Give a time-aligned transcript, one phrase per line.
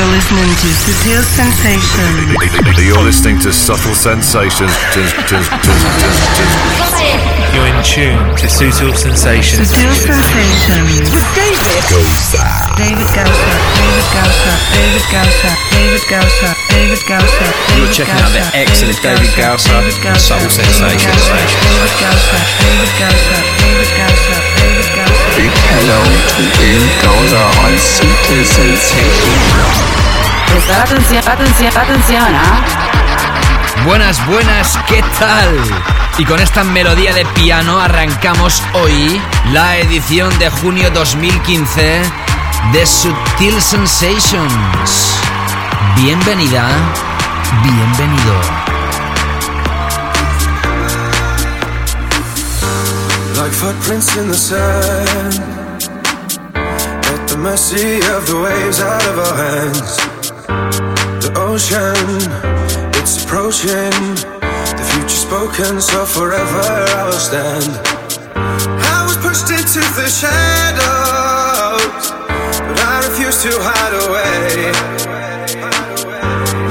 [0.00, 2.32] You're listening to Subtle Sensations.
[2.80, 4.72] You're listening to Subtle Sensations.
[7.52, 9.68] You're in tune to Subtle Sensations.
[9.68, 11.04] Subtle Sensations.
[11.12, 12.40] With David Gausa.
[12.80, 13.52] David Gausa.
[13.76, 14.56] David Gausa.
[14.72, 15.52] David Gausa.
[15.68, 16.48] David Gausa.
[16.72, 17.44] David Gausa.
[17.76, 19.84] You're checking out the excellent David Gausa
[20.16, 21.28] Subtle Sensations.
[21.28, 22.40] David Gausa.
[22.56, 23.36] David Gausa.
[23.60, 24.59] David Gausa.
[30.46, 32.64] Prestar atención, atención, atención, ¿ah?
[33.86, 35.56] Buenas, buenas, ¿qué tal?
[36.18, 39.18] Y con esta melodía de piano arrancamos hoy
[39.52, 42.02] la edición de junio 2015
[42.72, 45.14] de Subtil Sensations.
[45.96, 46.68] Bienvenida,
[47.62, 48.79] bienvenido.
[53.40, 55.40] Like footprints in the sand,
[56.54, 59.96] at the mercy of the waves out of our hands.
[61.24, 62.20] The ocean,
[63.00, 63.96] it's approaching.
[64.76, 66.60] The future spoken, so forever
[67.00, 67.80] I will stand.
[68.36, 72.12] I was pushed into the shadows,
[72.68, 74.68] but I refuse to hide away.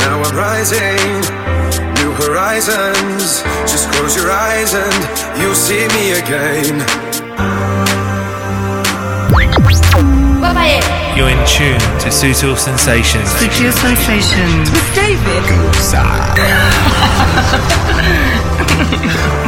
[0.05, 1.28] Now I'm rising,
[2.20, 3.44] horizons.
[3.70, 6.86] Just close your eyes and you'll see me again.
[11.17, 13.30] You're in tune to Subtle Sensations.
[13.30, 14.72] Subtle Sensations.
[14.72, 15.44] With David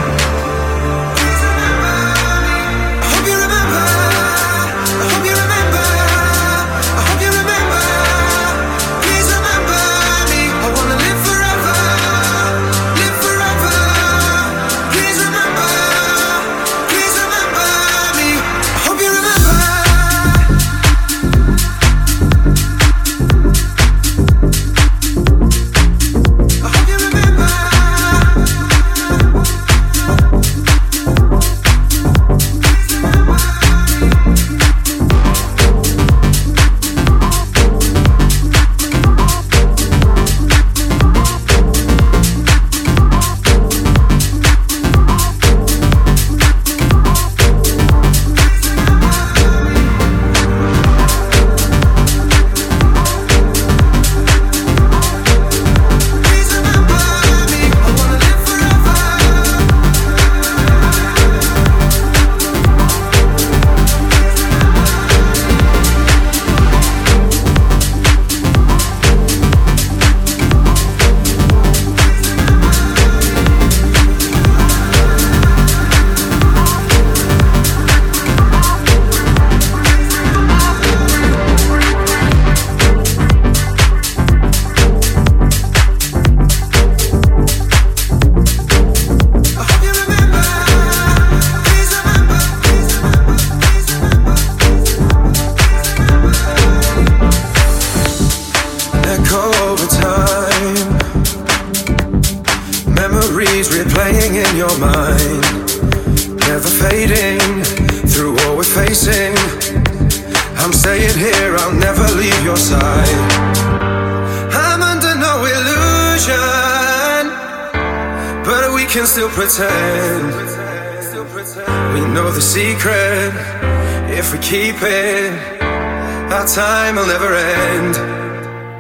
[126.81, 127.95] time will never end.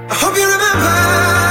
[0.09, 1.50] I hope you remember.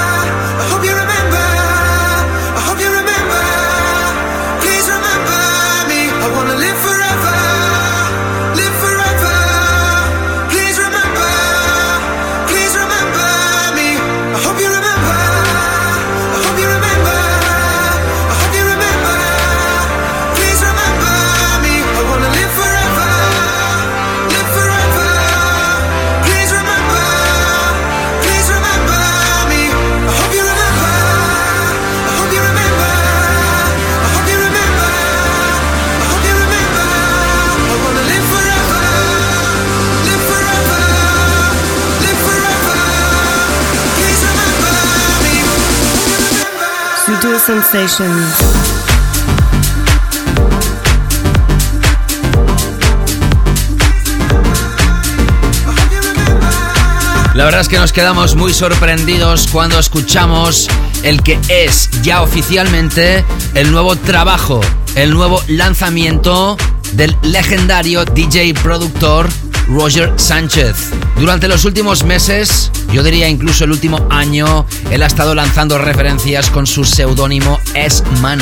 [57.35, 60.69] La verdad es que nos quedamos muy sorprendidos cuando escuchamos
[61.03, 63.25] el que es ya oficialmente
[63.55, 64.61] el nuevo trabajo,
[64.95, 66.57] el nuevo lanzamiento
[66.93, 69.29] del legendario DJ productor
[69.67, 70.91] Roger Sánchez.
[71.21, 76.49] Durante los últimos meses, yo diría incluso el último año, él ha estado lanzando referencias
[76.49, 78.41] con su seudónimo S-Man.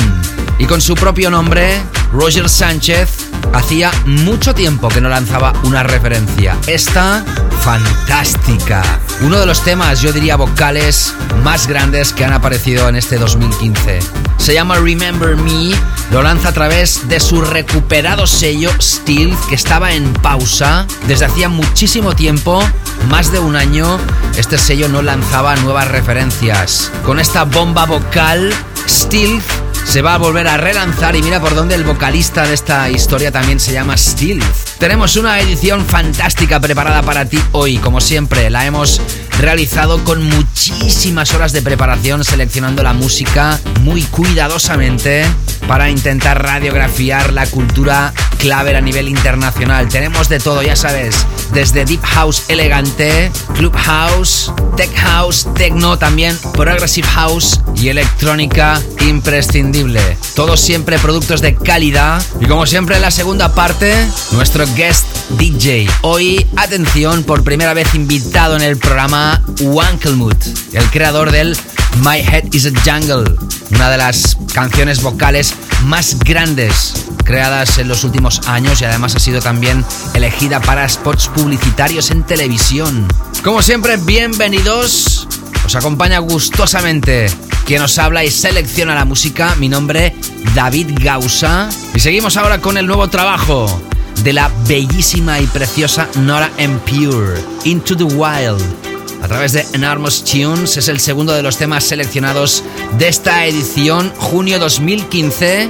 [0.59, 1.81] Y con su propio nombre,
[2.13, 3.09] Roger Sánchez,
[3.51, 6.55] hacía mucho tiempo que no lanzaba una referencia.
[6.67, 7.25] Esta,
[7.63, 8.81] fantástica.
[9.23, 13.99] Uno de los temas, yo diría, vocales más grandes que han aparecido en este 2015.
[14.37, 15.71] Se llama Remember Me,
[16.11, 21.49] lo lanza a través de su recuperado sello Steel, que estaba en pausa desde hacía
[21.49, 22.63] muchísimo tiempo,
[23.09, 23.99] más de un año,
[24.37, 26.91] este sello no lanzaba nuevas referencias.
[27.05, 28.51] Con esta bomba vocal,
[28.87, 29.41] Steel
[29.85, 33.31] se va a volver a relanzar y mira por dónde el vocalista de esta historia
[33.31, 34.41] también se llama Steel.
[34.77, 39.01] Tenemos una edición fantástica preparada para ti hoy, como siempre, la hemos
[39.39, 45.25] realizado con muchísimas horas de preparación, seleccionando la música muy cuidadosamente
[45.69, 49.87] para intentar radiografiar la cultura clave a nivel internacional.
[49.87, 56.35] Tenemos de todo, ya sabes, desde Deep House elegante, Club House, Tech House, Techno también,
[56.53, 60.01] Progressive House y electrónica imprescindible.
[60.33, 62.19] Todos siempre productos de calidad.
[62.41, 63.93] Y como siempre en la segunda parte,
[64.31, 65.05] nuestro guest
[65.37, 65.87] DJ.
[66.01, 70.43] Hoy, atención, por primera vez invitado en el programa Wankelmut,
[70.73, 71.55] el creador del
[72.03, 73.35] My Head is a Jungle,
[73.71, 79.19] una de las canciones vocales más grandes creadas en los últimos años y además ha
[79.19, 83.07] sido también elegida para spots publicitarios en televisión.
[83.43, 85.27] Como siempre, bienvenidos.
[85.65, 87.27] Os acompaña gustosamente
[87.65, 89.55] quien nos habla y selecciona la música.
[89.55, 90.15] Mi nombre,
[90.55, 91.69] David Gausa.
[91.93, 93.81] Y seguimos ahora con el nuevo trabajo
[94.23, 96.79] de la bellísima y preciosa Nora M.
[96.79, 98.88] Pure, Into the Wild.
[99.21, 102.63] A través de Enormous Tunes es el segundo de los temas seleccionados
[102.97, 105.69] de esta edición, junio 2015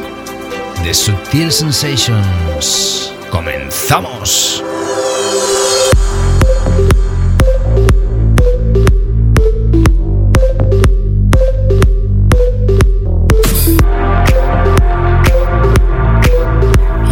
[0.84, 3.12] de Subtil Sensations.
[3.32, 4.64] ¡Comenzamos!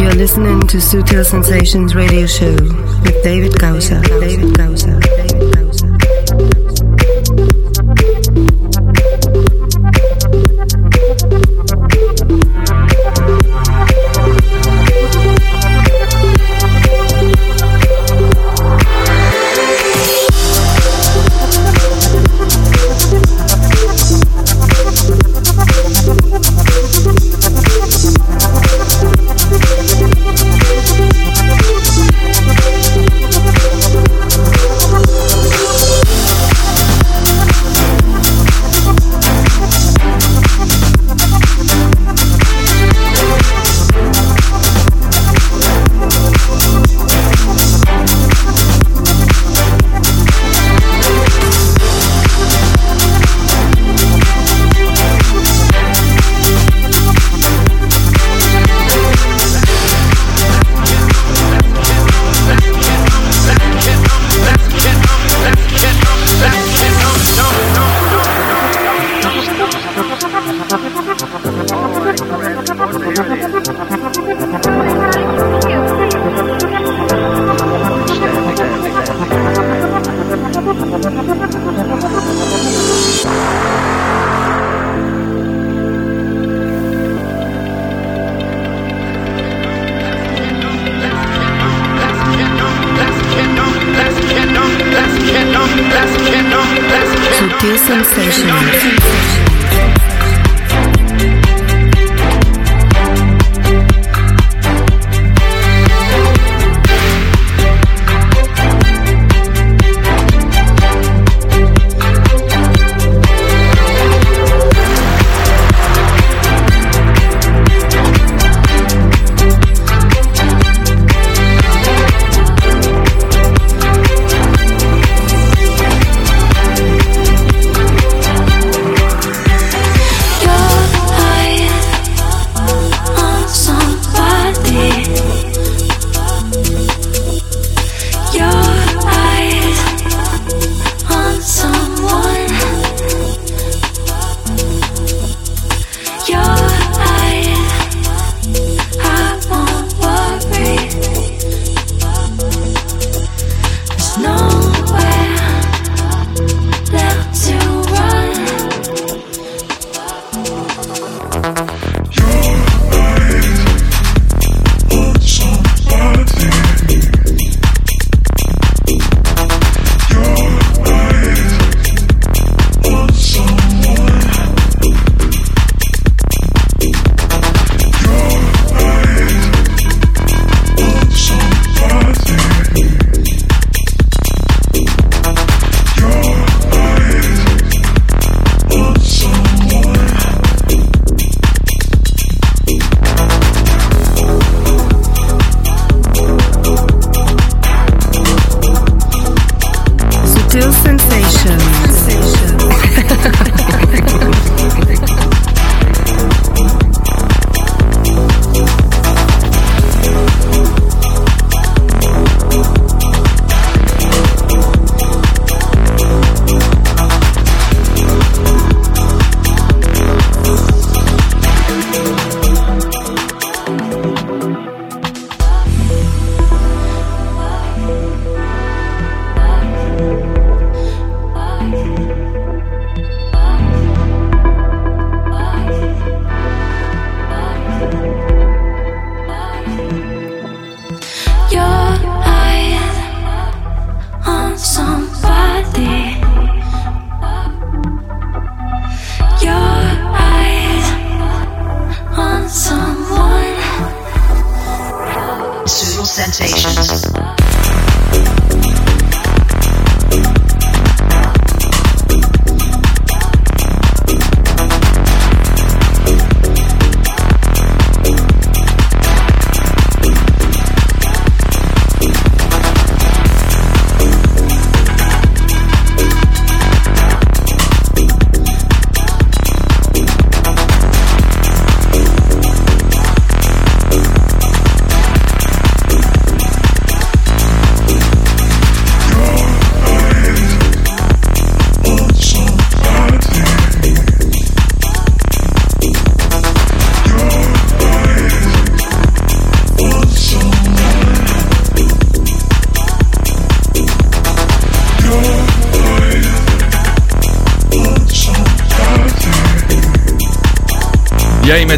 [0.00, 2.54] You're listening to Sutil Sensations radio show
[3.02, 4.00] with David Gausa.
[4.20, 5.27] David Gausa.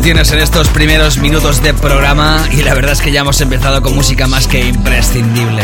[0.02, 3.82] Tienes en estos primeros minutos de programa y la verdad es que ya hemos empezado
[3.82, 5.62] con música más que imprescindible.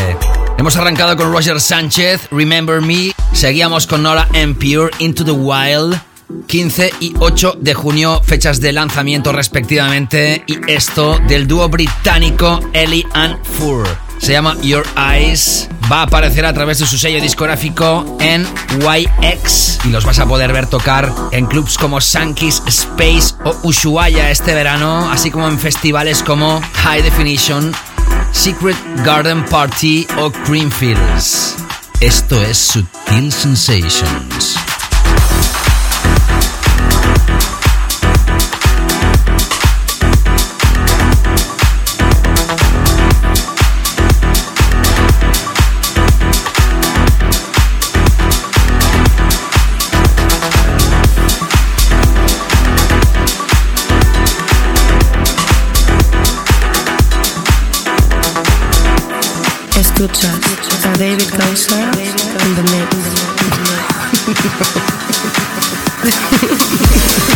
[0.59, 5.99] Hemos arrancado con Roger Sánchez, Remember Me, seguíamos con Nora and Pure, Into the Wild,
[6.47, 13.07] 15 y 8 de junio, fechas de lanzamiento respectivamente, y esto del dúo británico Ellie
[13.15, 13.87] and Fur
[14.19, 15.69] se llama Your Eyes.
[15.91, 20.53] Va a aparecer a través de su sello discográfico NYX y los vas a poder
[20.53, 26.25] ver tocar en clubs como Sankey's Space o Ushuaia este verano, así como en festivales
[26.25, 27.73] como High Definition,
[28.33, 31.55] Secret Garden Party o Greenfields.
[32.01, 34.66] Esto es Sutil Sensations.
[59.99, 60.29] Escucha
[60.85, 62.97] a David Gausser in the mix.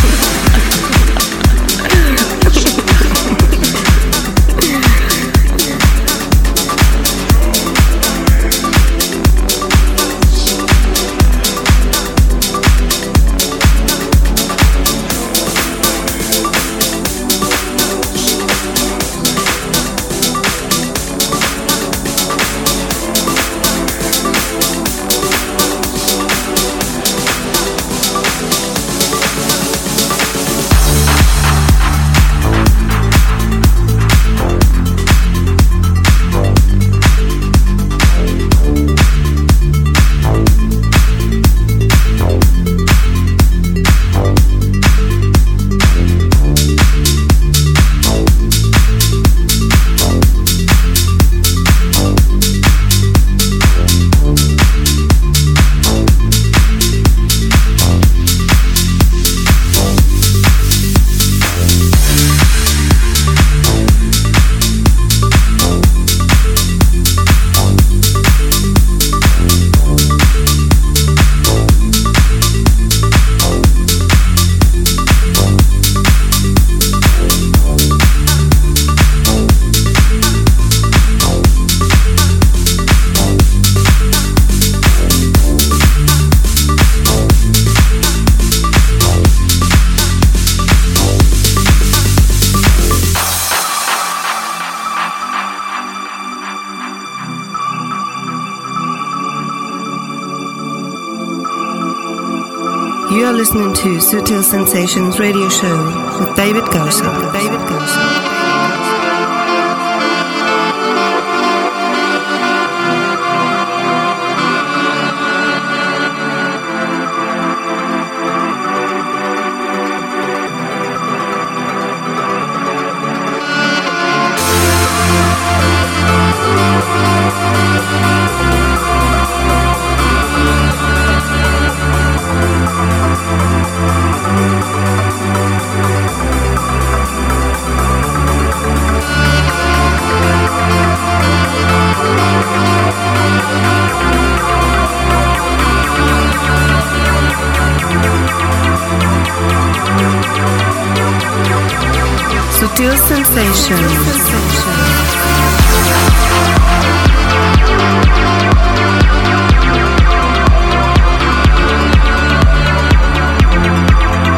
[103.53, 105.83] listening to Sutil Sensations radio show
[106.19, 107.33] with David Gosa.
[107.33, 108.50] David.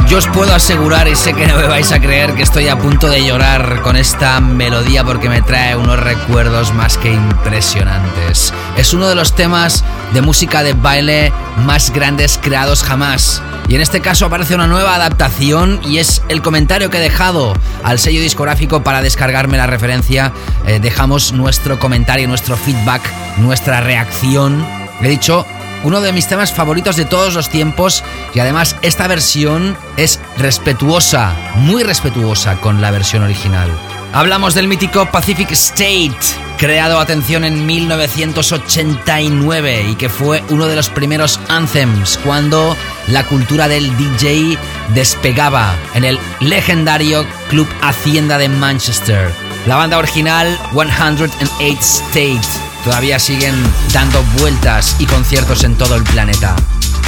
[0.08, 2.78] Yo os puedo asegurar y sé que no me vais a creer que estoy a
[2.78, 8.54] punto de llorar con esta melodía porque me trae unos recuerdos más que impresionantes.
[8.78, 11.34] Es uno de los temas de música de baile
[11.66, 13.42] más grandes creados jamás.
[13.68, 17.54] Y en este caso aparece una nueva adaptación y es el comentario que he dejado
[17.84, 20.34] al sello discográfico para descargarme la referencia.
[20.66, 23.02] Eh, dejamos nuestro comentario, nuestro feedback,
[23.38, 24.66] nuestra reacción.
[25.02, 25.46] He dicho
[25.84, 28.04] uno de mis temas favoritos de todos los tiempos
[28.34, 33.70] y además esta versión es respetuosa, muy respetuosa con la versión original.
[34.14, 36.16] Hablamos del mítico Pacific State,
[36.58, 43.68] creado, atención, en 1989 y que fue uno de los primeros anthems cuando la cultura
[43.68, 44.58] del DJ
[44.94, 49.32] despegaba en el legendario Club Hacienda de Manchester.
[49.66, 51.34] La banda original 108
[51.80, 52.42] State
[52.84, 53.56] todavía siguen
[53.94, 56.56] dando vueltas y conciertos en todo el planeta.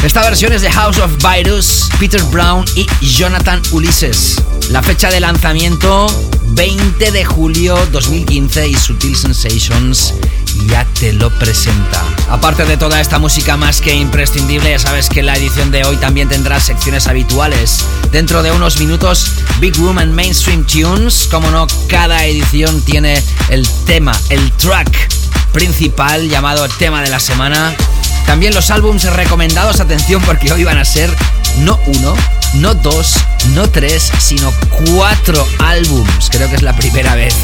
[0.03, 4.41] Esta versión es de House of Virus, Peter Brown y Jonathan Ulises.
[4.69, 6.07] La fecha de lanzamiento
[6.49, 10.13] 20 de julio 2015 y Sutil Sensations
[10.67, 12.03] ya te lo presenta.
[12.29, 15.97] Aparte de toda esta música más que imprescindible, ya sabes que la edición de hoy
[15.97, 17.85] también tendrá secciones habituales.
[18.11, 21.27] Dentro de unos minutos, Big Room and Mainstream Tunes.
[21.29, 25.09] Como no, cada edición tiene el tema, el track
[25.51, 27.75] principal llamado tema de la semana.
[28.25, 31.15] También los álbums recomendados, atención porque hoy van a ser
[31.59, 32.15] no uno,
[32.55, 33.15] no dos,
[33.53, 34.51] no tres, sino
[34.93, 36.29] cuatro álbums.
[36.29, 37.35] Creo que es la primera vez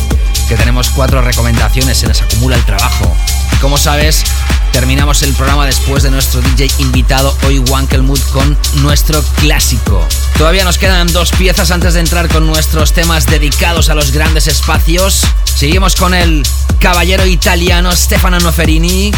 [0.51, 3.15] que tenemos cuatro recomendaciones, se nos acumula el trabajo.
[3.61, 4.25] Como sabes,
[4.73, 10.05] terminamos el programa después de nuestro DJ invitado hoy Wankelmood con nuestro clásico.
[10.37, 14.47] Todavía nos quedan dos piezas antes de entrar con nuestros temas dedicados a los grandes
[14.47, 15.21] espacios.
[15.45, 16.43] Seguimos con el
[16.79, 19.13] caballero italiano Stefano Noferini.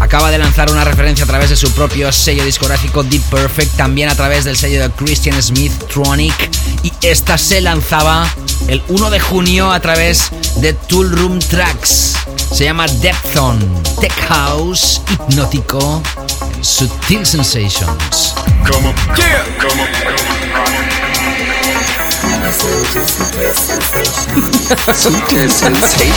[0.00, 4.10] Acaba de lanzar una referencia a través de su propio sello discográfico Deep Perfect, también
[4.10, 6.34] a través del sello de Christian Smith Tronic.
[6.82, 8.28] Y esta se lanzaba
[8.68, 12.14] el 1 de junio a través de Tool Room Tracks.
[12.52, 13.58] Se llama Depthon,
[14.00, 16.02] Tech House, hipnótico,
[16.60, 18.34] Sutil Sensations.
[18.66, 18.94] Come on.
[19.16, 19.44] Yeah.
[19.60, 19.88] Come on.
[24.94, 26.14] Sutil Sensation.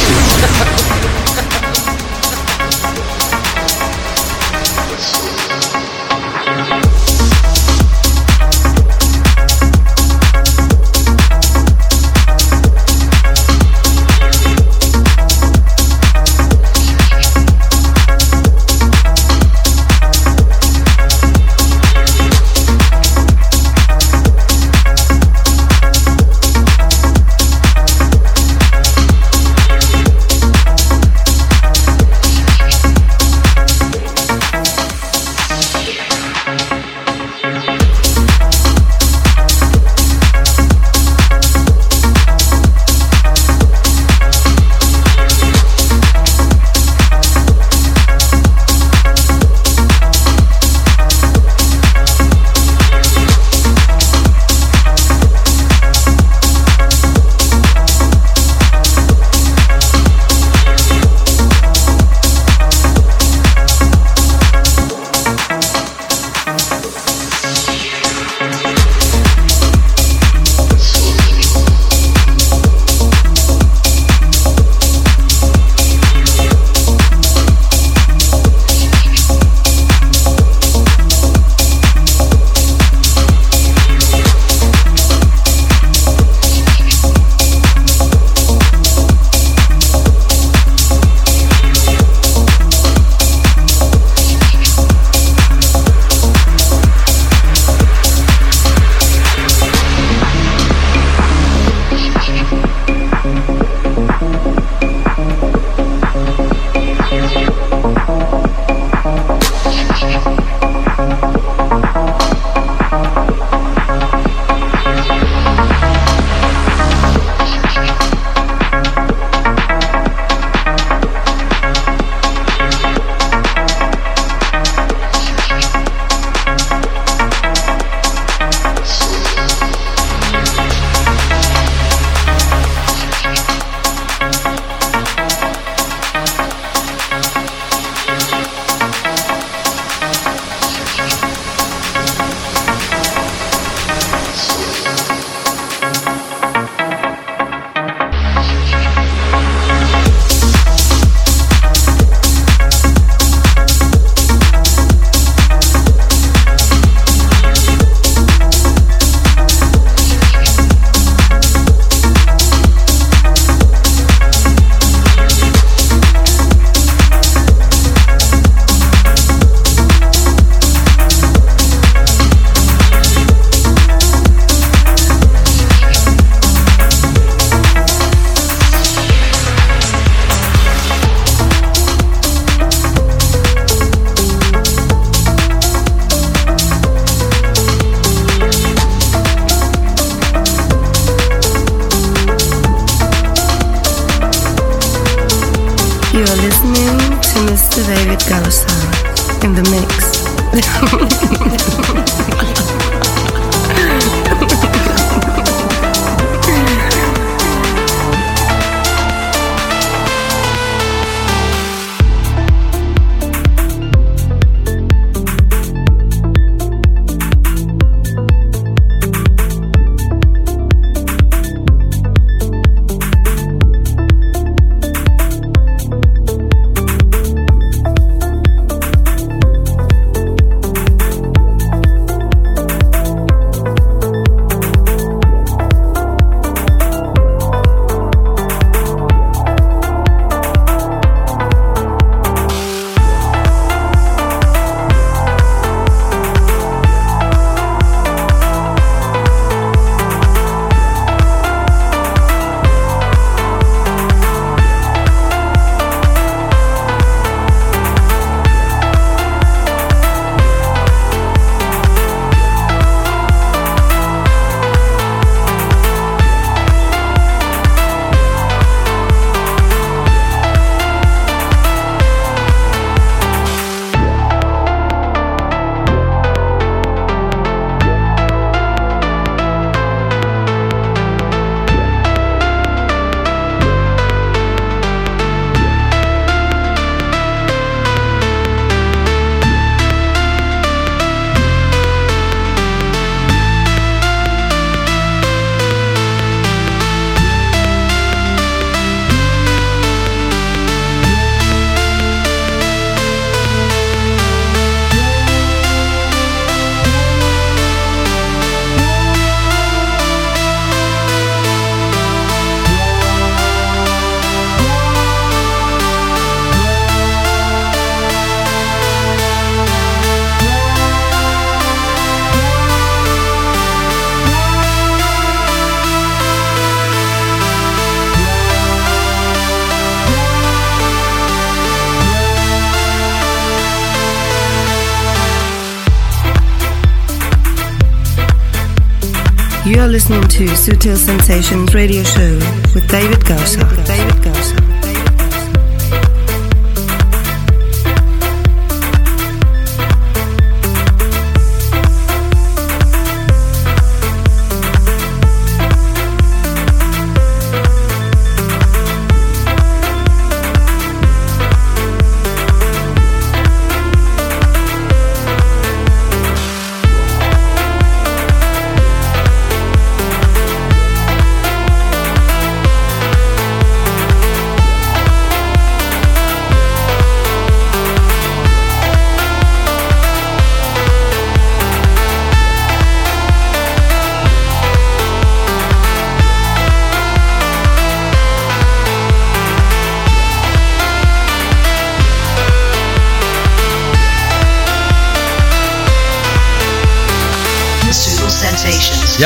[340.68, 342.34] Sutil Sensations radio show
[342.76, 343.64] with David Gausa.
[343.86, 344.27] David.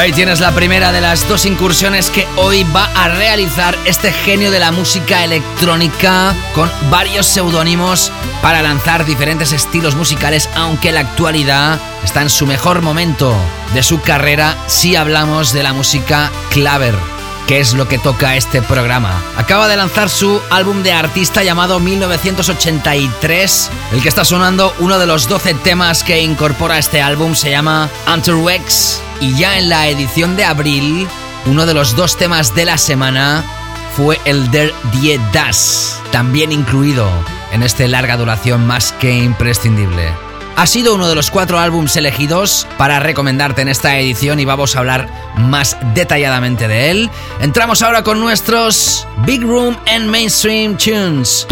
[0.01, 4.49] Ahí tienes la primera de las dos incursiones que hoy va a realizar este genio
[4.49, 8.11] de la música electrónica con varios seudónimos
[8.41, 13.35] para lanzar diferentes estilos musicales, aunque en la actualidad está en su mejor momento
[13.75, 16.95] de su carrera si hablamos de la música claver
[17.47, 19.21] que es lo que toca este programa.
[19.35, 23.69] Acaba de lanzar su álbum de artista llamado 1983.
[23.91, 27.89] El que está sonando, uno de los 12 temas que incorpora este álbum, se llama
[28.05, 29.01] Anterwex.
[29.21, 31.07] Y ya en la edición de abril,
[31.45, 33.43] uno de los dos temas de la semana
[33.95, 37.07] fue el Der Die Das, también incluido
[37.51, 40.11] en este larga duración más que imprescindible.
[40.57, 44.75] Ha sido uno de los cuatro álbums elegidos para recomendarte en esta edición y vamos
[44.75, 45.07] a hablar
[45.37, 47.09] más detalladamente de él.
[47.41, 51.45] Entramos ahora con nuestros Big Room and Mainstream Tunes.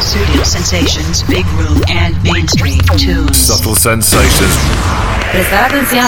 [0.00, 3.36] Studio Sensations, Big Room and Mainstream Tunes.
[3.36, 4.54] Subtle Sensations.
[5.32, 6.06] Prestar atención.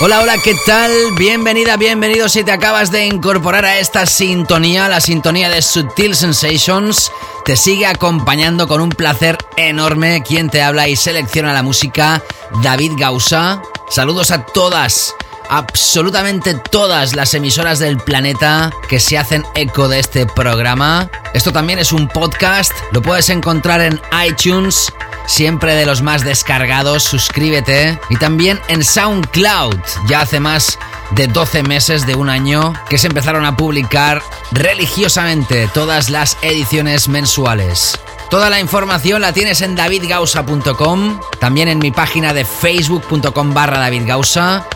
[0.00, 0.90] Hola, hola, ¿qué tal?
[1.16, 7.12] Bienvenida, bienvenido si te acabas de incorporar a esta sintonía, la sintonía de Subtil Sensations.
[7.44, 12.20] Te sigue acompañando con un placer enorme quien te habla y selecciona la música,
[12.62, 13.62] David Gausa.
[13.88, 15.14] Saludos a todas
[15.48, 21.10] absolutamente todas las emisoras del planeta que se hacen eco de este programa.
[21.32, 24.92] Esto también es un podcast, lo puedes encontrar en iTunes,
[25.26, 27.98] siempre de los más descargados, suscríbete.
[28.10, 30.78] Y también en SoundCloud, ya hace más
[31.12, 37.08] de 12 meses de un año que se empezaron a publicar religiosamente todas las ediciones
[37.08, 37.98] mensuales.
[38.30, 44.66] Toda la información la tienes en davidgausa.com, también en mi página de facebook.com barra davidgausa.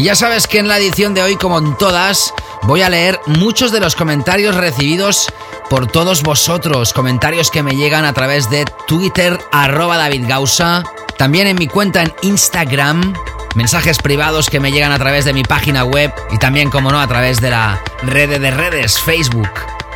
[0.00, 2.32] Y ya sabes que en la edición de hoy, como en todas,
[2.62, 5.30] voy a leer muchos de los comentarios recibidos
[5.68, 10.84] por todos vosotros, comentarios que me llegan a través de Twitter arroba davidgausa,
[11.18, 13.12] también en mi cuenta en Instagram,
[13.54, 16.98] mensajes privados que me llegan a través de mi página web y también, como no,
[16.98, 19.50] a través de la red de redes, Facebook,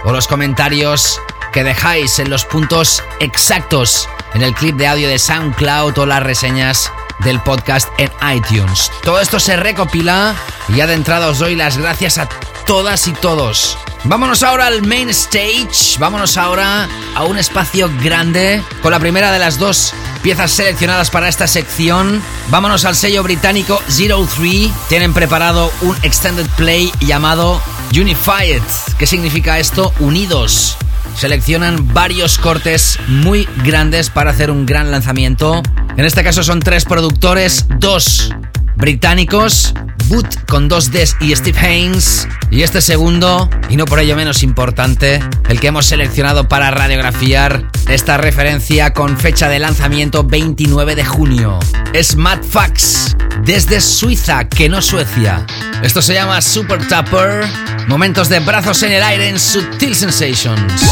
[0.04, 1.18] o los comentarios
[1.50, 6.22] que dejáis en los puntos exactos en el clip de audio de SoundCloud o las
[6.22, 8.90] reseñas del podcast en iTunes.
[9.03, 10.35] Todo esto se recopila
[10.68, 12.29] y ya de entrada os doy las gracias a
[12.66, 13.79] todas y todos.
[14.05, 19.38] Vámonos ahora al main stage, vámonos ahora a un espacio grande con la primera de
[19.38, 22.22] las dos piezas seleccionadas para esta sección.
[22.50, 24.72] Vámonos al sello británico Zero Three.
[24.88, 28.62] Tienen preparado un extended play llamado Unified.
[28.98, 29.92] ¿Qué significa esto?
[30.00, 30.77] Unidos
[31.16, 35.62] seleccionan varios cortes muy grandes para hacer un gran lanzamiento.
[35.96, 38.31] En este caso son tres productores, dos
[38.76, 39.74] británicos,
[40.08, 42.28] Boot con dos Ds y Steve Haynes.
[42.50, 47.70] Y este segundo, y no por ello menos importante, el que hemos seleccionado para radiografiar
[47.88, 51.58] esta referencia con fecha de lanzamiento 29 de junio.
[51.92, 55.46] Es Matt Fax, desde Suiza, que no Suecia.
[55.82, 57.44] Esto se llama Super Tupper.
[57.88, 60.82] Momentos de brazos en el aire en Subtil Sensations.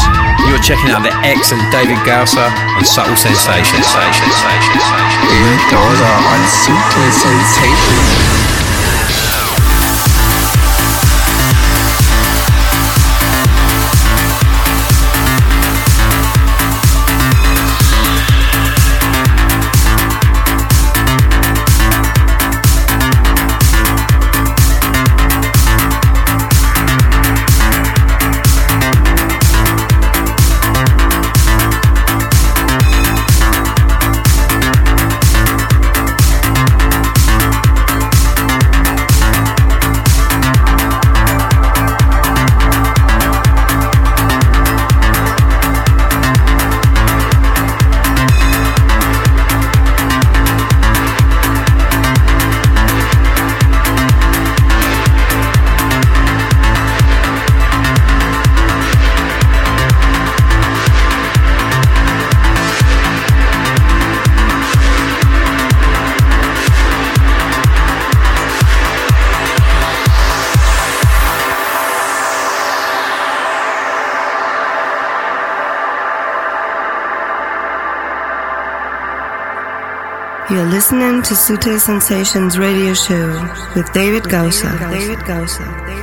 [0.47, 3.87] You're checking out the excellent David Gausser on Subtle Sensations.
[3.93, 7.72] David Gausser on Subtle Sensations.
[7.73, 8.42] Peace.
[81.35, 83.27] Sute Sensations radio show
[83.75, 84.77] with David Gausa.
[84.91, 86.02] David Gausa.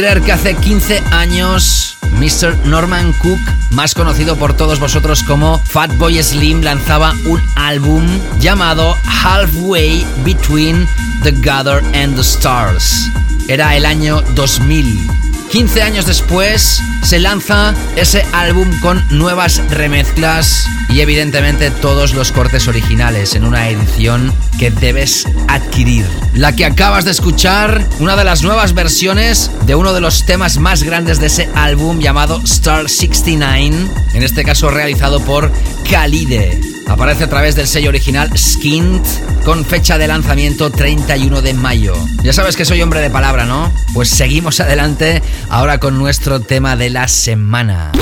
[0.00, 2.56] Creer que hace 15 años Mr.
[2.64, 3.38] Norman Cook,
[3.72, 8.06] más conocido por todos vosotros como Fatboy Slim, lanzaba un álbum
[8.38, 10.88] llamado Halfway Between
[11.22, 13.10] the Gather and the Stars?
[13.46, 15.06] Era el año 2000.
[15.50, 22.68] 15 años después se lanza ese álbum con nuevas remezclas y evidentemente todos los cortes
[22.68, 26.06] originales en una edición que debes adquirir.
[26.34, 30.58] La que acabas de escuchar, una de las nuevas versiones de uno de los temas
[30.58, 35.50] más grandes de ese álbum llamado Star 69, en este caso realizado por
[35.90, 36.60] Khalide.
[36.88, 39.06] Aparece a través del sello original Skint
[39.44, 41.94] con fecha de lanzamiento 31 de mayo.
[42.22, 43.72] Ya sabes que soy hombre de palabra, ¿no?
[43.94, 47.92] Pues seguimos adelante ahora con nuestro tema de la semana.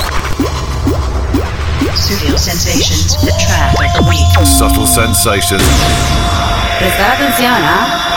[1.94, 4.46] Studio Sensations, the track of the week.
[4.46, 5.62] Subtle Sensations.
[6.78, 8.08] Prestar atención, ¿ah?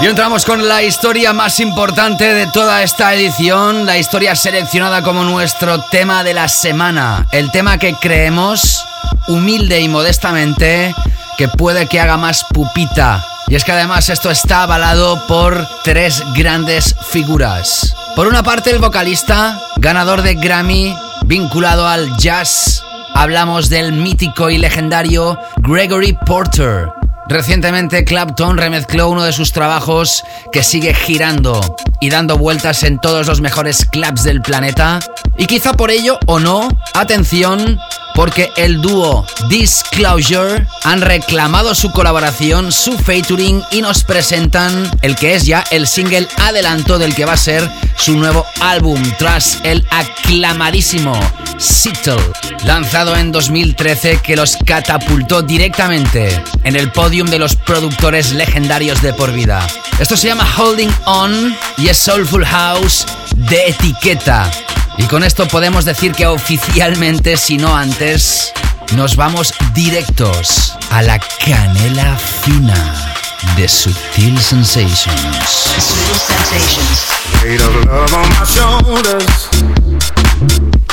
[0.00, 5.24] Y entramos con la historia más importante de toda esta edición, la historia seleccionada como
[5.24, 8.84] nuestro tema de la semana, el tema que creemos,
[9.28, 10.94] humilde y modestamente,
[11.38, 13.24] que puede que haga más pupita.
[13.48, 17.94] Y es que además esto está avalado por tres grandes figuras.
[18.14, 22.84] Por una parte el vocalista, ganador de Grammy, vinculado al jazz,
[23.14, 26.92] hablamos del mítico y legendario Gregory Porter
[27.26, 31.58] Recientemente Clapton remezcló uno de sus trabajos que sigue girando
[31.98, 34.98] y dando vueltas en todos los mejores clubs del planeta.
[35.38, 37.78] Y quizá por ello o no, atención,
[38.14, 45.34] porque el dúo Disclosure han reclamado su colaboración, su featuring y nos presentan el que
[45.34, 49.86] es ya el single adelanto del que va a ser su nuevo álbum tras el
[49.90, 51.18] aclamadísimo
[51.58, 52.16] Sittle,
[52.64, 59.12] lanzado en 2013 que los catapultó directamente en el podium de los productores legendarios de
[59.12, 59.66] por vida.
[59.98, 63.06] Esto se llama Holding On y es Soulful House
[63.36, 64.50] de etiqueta.
[64.96, 68.52] Y con esto podemos decir que oficialmente, si no antes,
[68.96, 73.14] nos vamos directos a la canela fina
[73.56, 75.48] de Sutil Sensations.
[75.78, 77.04] Sutil Sensations.
[77.42, 79.48] Weight of love on my shoulders.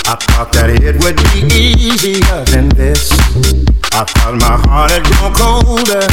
[0.08, 3.12] I thought that it would be easier than this.
[3.93, 6.08] I thought my heart had grown colder.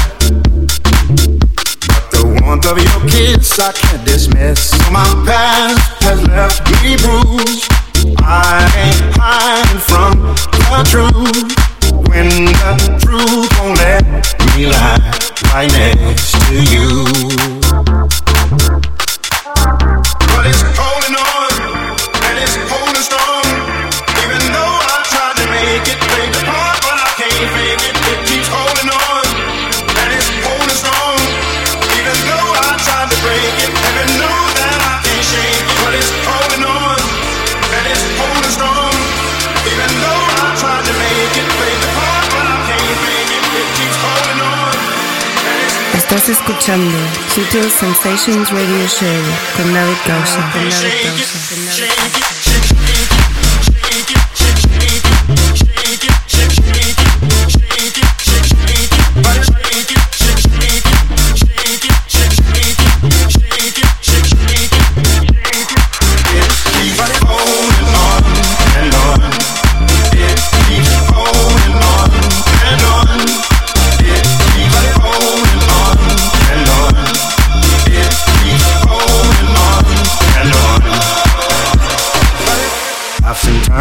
[1.89, 4.73] But the warmth of your kiss I can't dismiss.
[4.91, 7.78] My past has left me bruised.
[8.19, 10.13] I ain't hiding from
[10.71, 11.53] the truth.
[12.09, 14.05] When the truth won't let
[14.57, 14.99] me lie
[15.53, 17.05] right next to you.
[20.29, 20.98] But it's holding
[46.29, 46.99] Escuchando
[47.35, 49.09] Sutil Sensations Radio Show
[49.57, 49.97] con David.
[50.05, 52.28] Con David.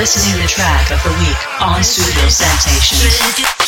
[0.00, 3.59] listening to track of the week on Sutil Sensations.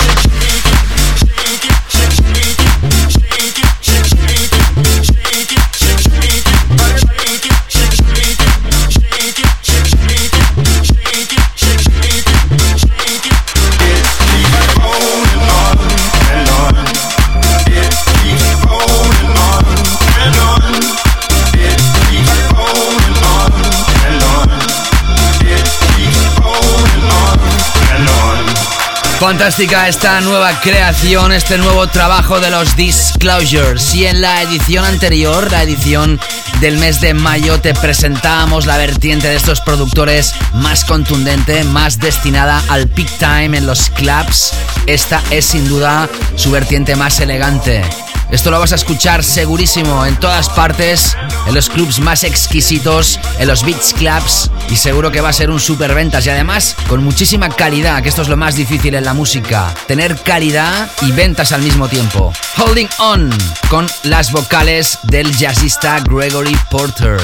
[29.33, 33.95] Fantástica esta nueva creación, este nuevo trabajo de los Disclosures.
[33.95, 36.21] Y en la edición anterior, la edición
[36.61, 42.63] del mes de mayo, te presentábamos la vertiente de estos productores más contundente, más destinada
[42.69, 44.53] al peak time en los clubs.
[44.85, 47.83] Esta es sin duda su vertiente más elegante.
[48.33, 53.47] Esto lo vas a escuchar segurísimo en todas partes, en los clubs más exquisitos, en
[53.47, 57.05] los beats clubs y seguro que va a ser un super ventas y además con
[57.05, 61.53] muchísima calidad, que esto es lo más difícil en la música, tener calidad y ventas
[61.53, 62.33] al mismo tiempo.
[62.57, 63.31] Holding On
[63.69, 67.19] con las vocales del jazzista Gregory Porter.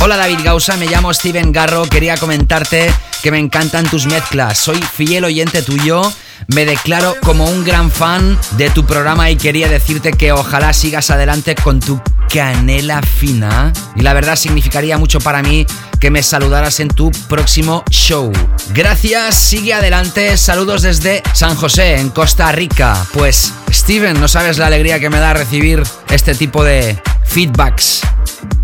[0.00, 4.80] Hola David Gausa, me llamo Steven Garro, quería comentarte que me encantan tus mezclas, soy
[4.80, 6.02] fiel oyente tuyo
[6.48, 11.10] me declaro como un gran fan de tu programa y quería decirte que ojalá sigas
[11.10, 12.00] adelante con tu
[12.32, 13.72] canela fina.
[13.94, 15.66] Y la verdad significaría mucho para mí
[16.00, 18.32] que me saludaras en tu próximo show.
[18.74, 20.36] Gracias, sigue adelante.
[20.36, 23.06] Saludos desde San José, en Costa Rica.
[23.12, 28.02] Pues, Steven, no sabes la alegría que me da recibir este tipo de feedbacks.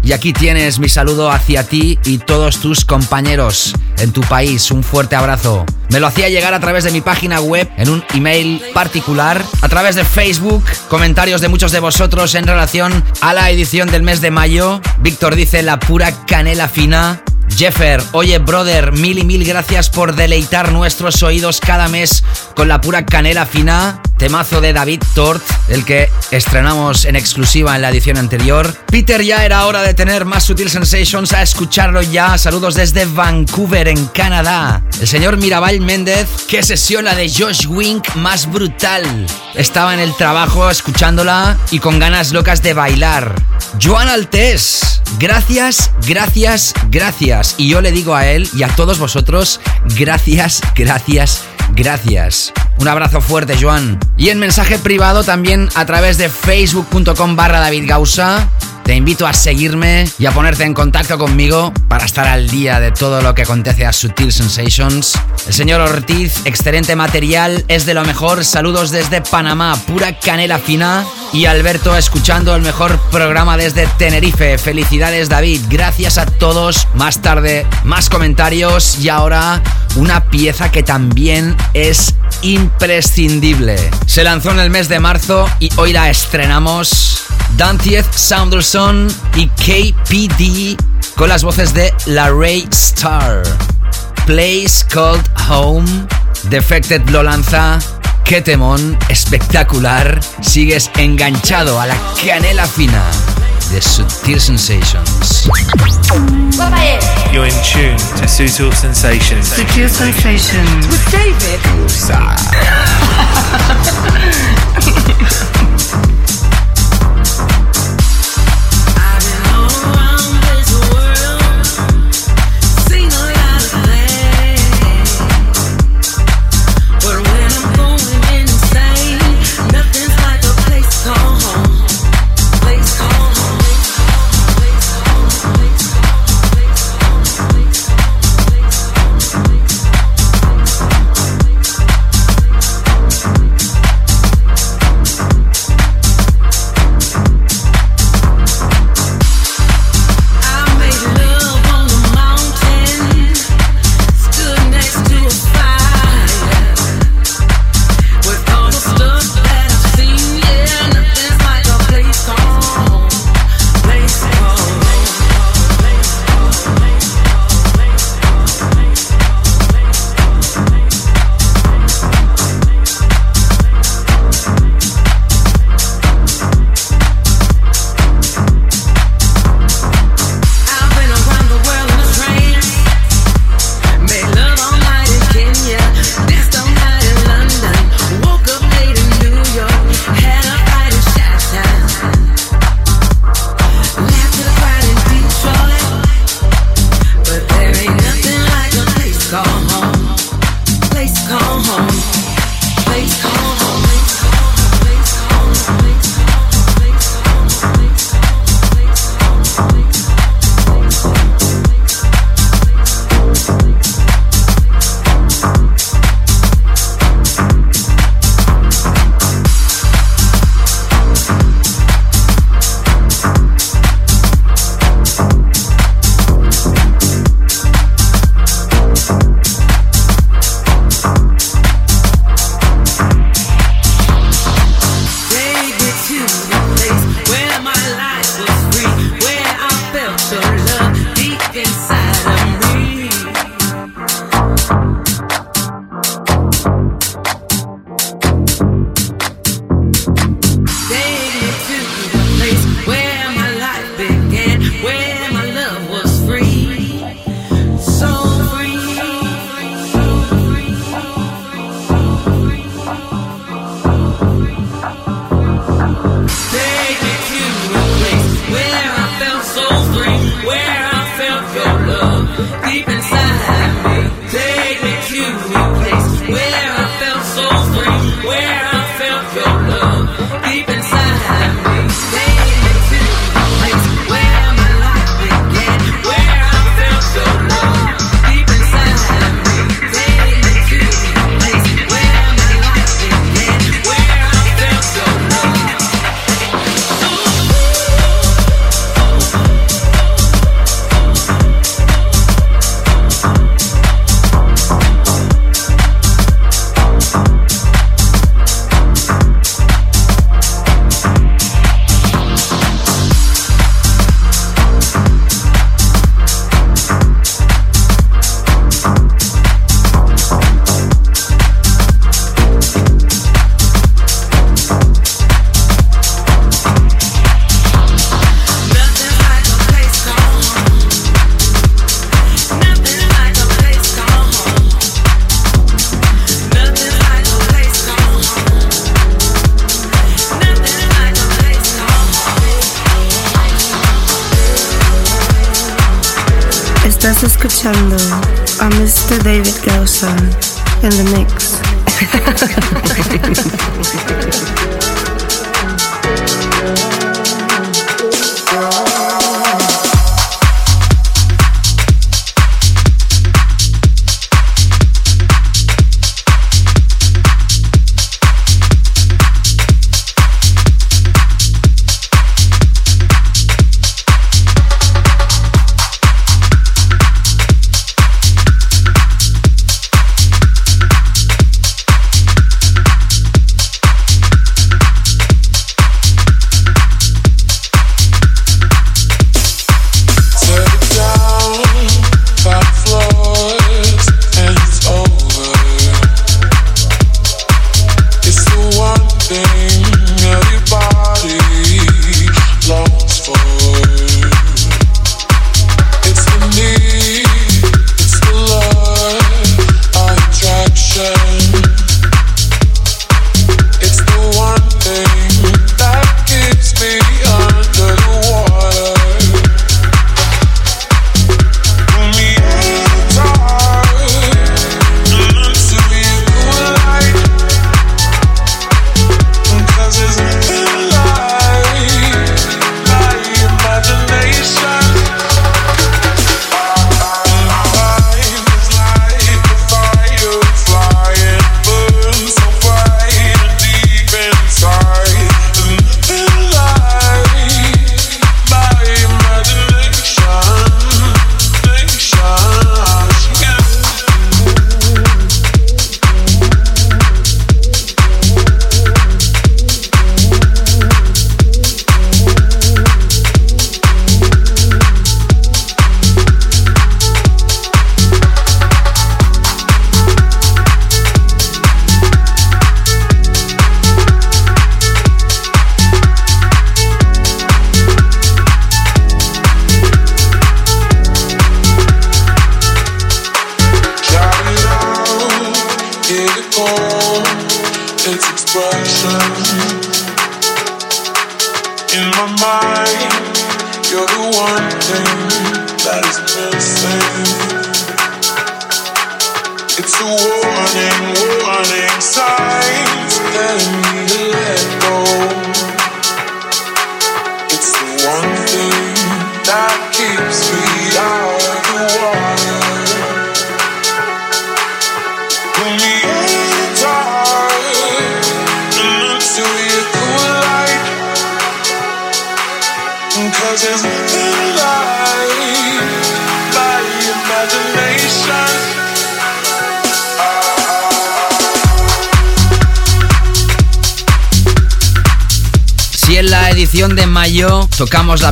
[0.03, 4.71] Y aquí tienes mi saludo hacia ti y todos tus compañeros en tu país.
[4.71, 5.65] Un fuerte abrazo.
[5.91, 9.69] Me lo hacía llegar a través de mi página web, en un email particular, a
[9.69, 14.21] través de Facebook, comentarios de muchos de vosotros en relación a la edición del mes
[14.21, 14.81] de mayo.
[15.01, 17.23] Víctor dice la pura canela fina.
[17.57, 22.25] Jeffer, oye brother, mil y mil gracias por deleitar nuestros oídos cada mes
[22.55, 24.01] con la pura canela fina.
[24.23, 28.73] Temazo de David Tort, el que estrenamos en exclusiva en la edición anterior.
[28.87, 32.39] Peter, ya era hora de tener más Sutil Sensations, a escucharlo ya.
[32.39, 34.85] Saludos desde Vancouver, en Canadá.
[35.01, 39.03] El señor Mirabal Méndez, qué sesión la de Josh Wink más brutal.
[39.57, 43.35] Estaba en el trabajo escuchándola y con ganas locas de bailar.
[43.83, 47.42] Joan Altés, gracias, gracias, gracias.
[47.59, 49.61] Y yo le digo a él y a todos vosotros,
[49.97, 52.53] gracias, gracias, gracias.
[52.79, 53.99] Un abrazo fuerte, Joan.
[54.17, 57.87] Y en mensaje privado también a través de facebook.com barra David.
[58.85, 62.91] Te invito a seguirme y a ponerte en contacto conmigo para estar al día de
[62.91, 65.19] todo lo que acontece a Sutil Sensations.
[65.47, 68.45] El señor Ortiz, excelente material, es de lo mejor.
[68.45, 71.07] Saludos desde Panamá, pura canela fina.
[71.33, 74.59] Y Alberto, escuchando el mejor programa desde Tenerife.
[74.59, 75.63] Felicidades, David.
[75.71, 76.89] Gracias a todos.
[76.95, 78.99] Más tarde, más comentarios.
[78.99, 79.63] Y ahora,
[79.97, 83.77] una pieza que también es imprescindible.
[84.07, 87.25] Se lanzó en el mes de marzo y hoy la estrenamos.
[87.57, 88.11] Dantieth
[88.73, 90.81] Saunderson y KPD
[91.17, 93.43] con las voces de La Ray Star.
[94.25, 95.87] Place Called Home.
[96.45, 97.79] Defected lo lanza.
[98.25, 100.19] Qué temón, espectacular.
[100.41, 103.03] Sigues enganchado a la canela fina
[103.71, 105.51] de Sutil Sensations.
[107.31, 109.49] You're in tune to Sutil Sensations.
[109.49, 110.87] Sutil Sensations.
[110.87, 111.61] With David.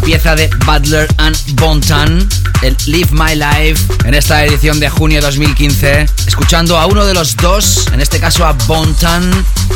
[0.00, 2.28] pieza de Butler and Bontan,
[2.62, 7.36] el Live My Life, en esta edición de junio 2015, escuchando a uno de los
[7.36, 9.30] dos, en este caso a Bontan,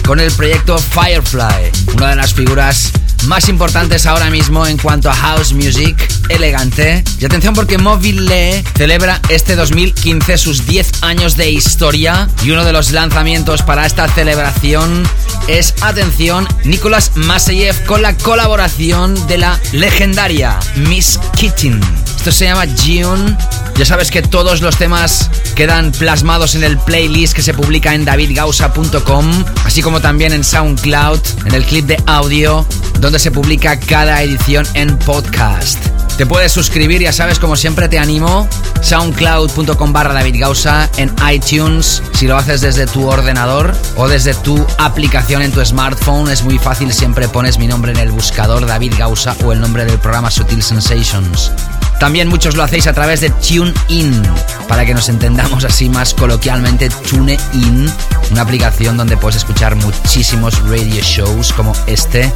[0.07, 2.93] con el proyecto Firefly, una de las figuras
[3.27, 5.97] más importantes ahora mismo en cuanto a house music
[6.29, 7.03] elegante.
[7.21, 12.73] Y atención porque Mobile celebra este 2015 sus 10 años de historia y uno de
[12.73, 15.05] los lanzamientos para esta celebración
[15.49, 21.81] es, atención, Nicolas Maseyev con la colaboración de la legendaria Miss Kitchen.
[22.17, 23.37] Esto se llama June.
[23.77, 28.05] Ya sabes que todos los temas quedan plasmados en el playlist que se publica en
[28.05, 32.67] davidgausa.com, así como también en SoundCloud, en el clip de audio,
[33.01, 35.94] donde se publica cada edición en podcast.
[36.17, 38.49] Te puedes suscribir, ya sabes, como siempre te animo,
[38.83, 44.65] soundcloud.com barra David Gausa en iTunes, si lo haces desde tu ordenador o desde tu
[44.79, 48.95] aplicación en tu smartphone, es muy fácil, siempre pones mi nombre en el buscador David
[48.97, 51.51] Gausa o el nombre del programa Sutil Sensations.
[51.99, 54.23] También muchos lo hacéis a través de TuneIn,
[54.69, 57.93] para que nos entendamos así más coloquialmente, TuneIn,
[58.31, 62.33] una aplicación donde puedes escuchar muchísimos radio shows como este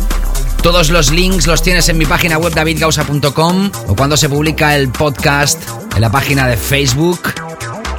[0.73, 4.91] todos los links los tienes en mi página web davidgausa.com o cuando se publica el
[4.91, 5.59] podcast
[5.95, 7.33] en la página de Facebook.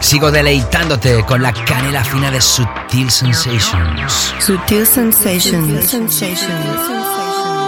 [0.02, 4.36] Sigo deleitándote con la canela fina de Sutil Sensations.
[4.38, 5.90] Sutil Sensations.
[5.90, 7.59] Sensations.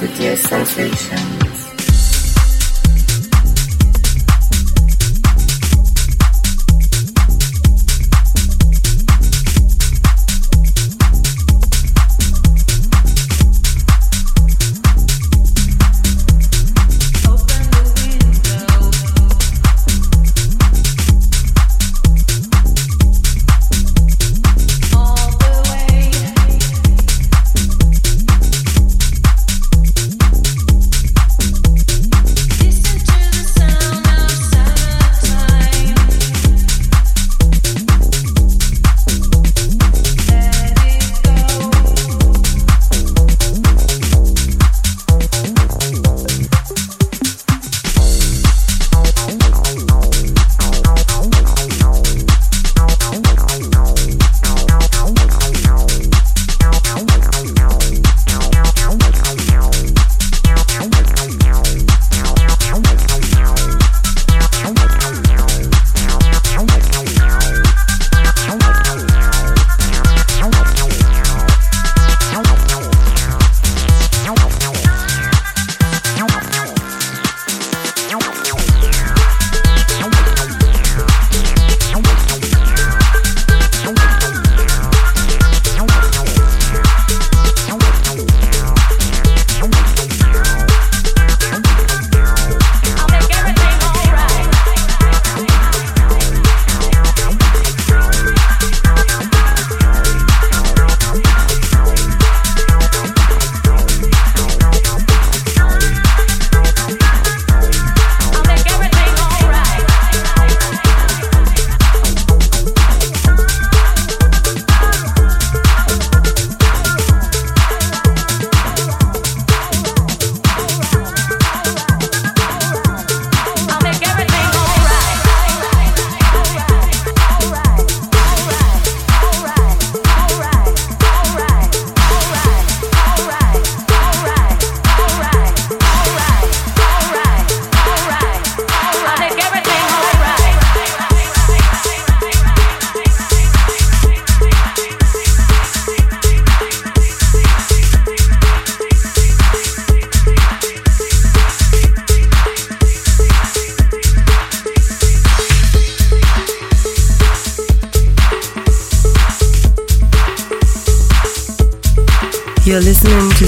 [0.00, 1.45] With your sensation.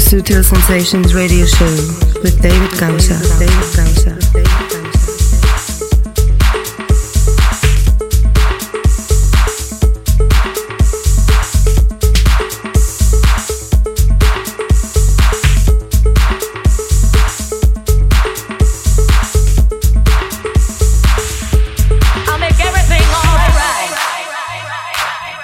[0.08, 1.66] Sutil Sensations radio show
[2.22, 3.14] with David Gausa.
[3.38, 4.16] David Gausa.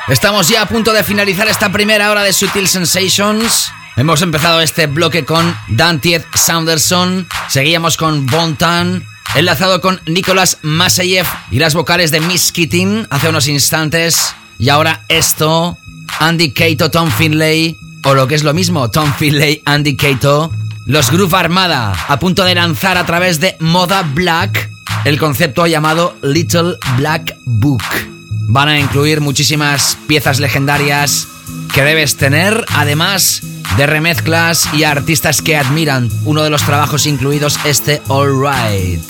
[0.08, 3.72] Estamos ya a punto de finalizar esta primera hora de Sutil Sensations.
[3.96, 9.04] Hemos empezado este bloque con Dantiet Sanderson, seguíamos con Bontan,
[9.36, 14.34] enlazado con Nicolás Maseyev y las vocales de Miss Keating hace unos instantes.
[14.58, 15.78] Y ahora esto,
[16.18, 20.50] Andy Cato, Tom Finlay, o lo que es lo mismo, Tom Finlay, Andy Cato,
[20.86, 24.70] los Groove Armada, a punto de lanzar a través de Moda Black
[25.04, 28.13] el concepto llamado Little Black Book.
[28.46, 31.28] Van a incluir muchísimas piezas legendarias
[31.72, 33.42] que debes tener, además
[33.76, 36.08] de remezclas y artistas que admiran.
[36.24, 39.02] Uno de los trabajos incluidos este All Right.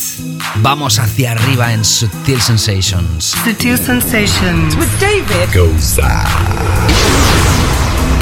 [0.57, 3.35] Vamos hacia arriba en Sutil Sensations.
[3.45, 6.25] Sutil Sensations with David Goza.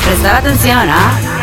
[0.05, 1.21] Prestar atención, ¿ah?
[1.21, 1.42] Estás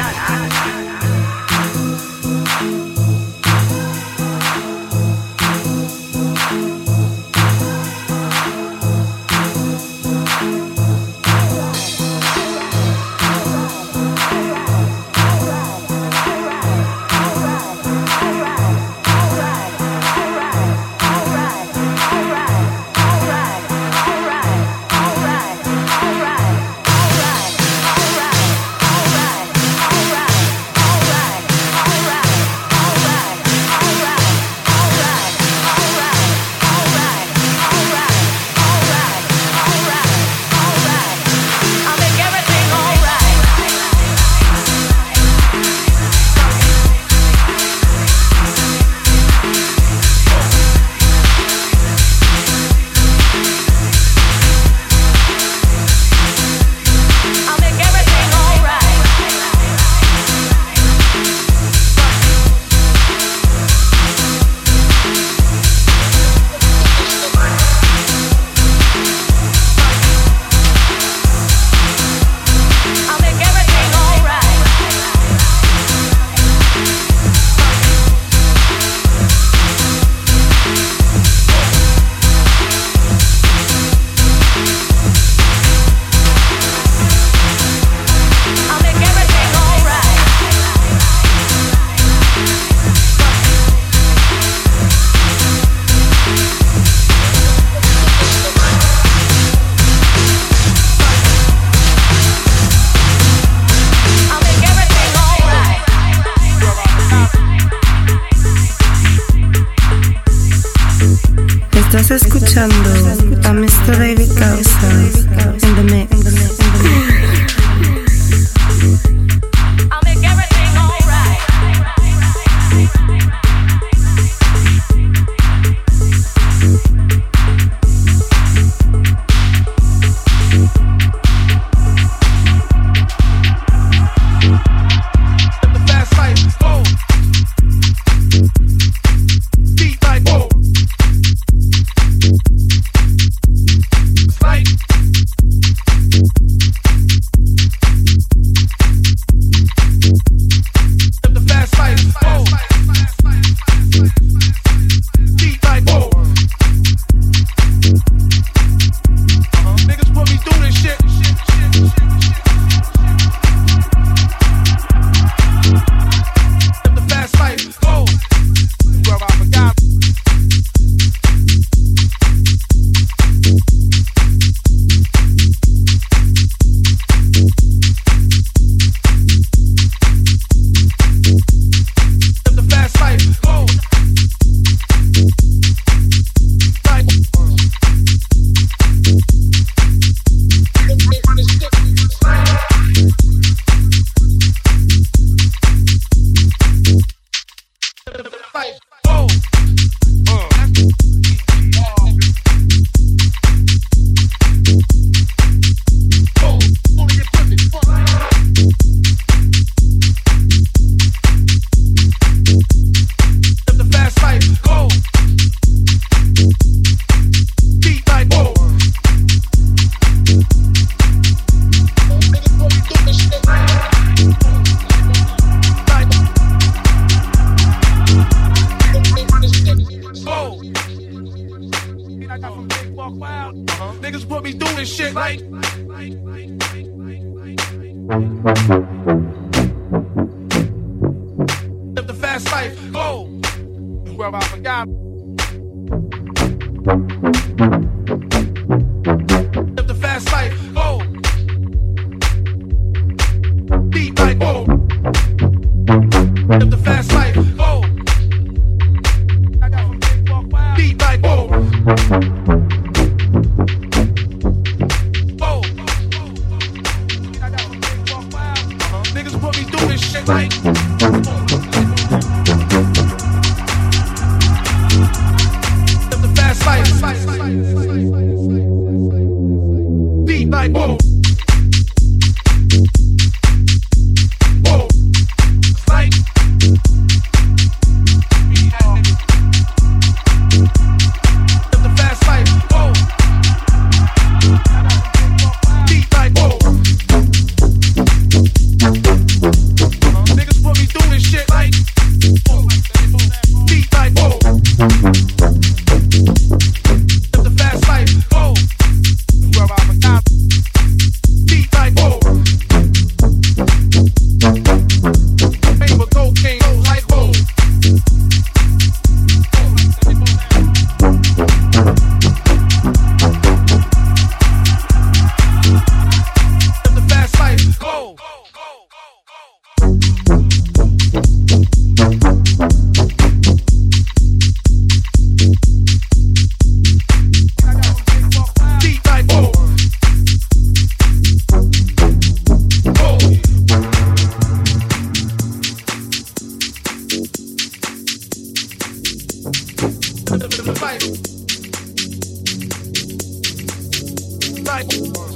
[354.84, 355.29] life.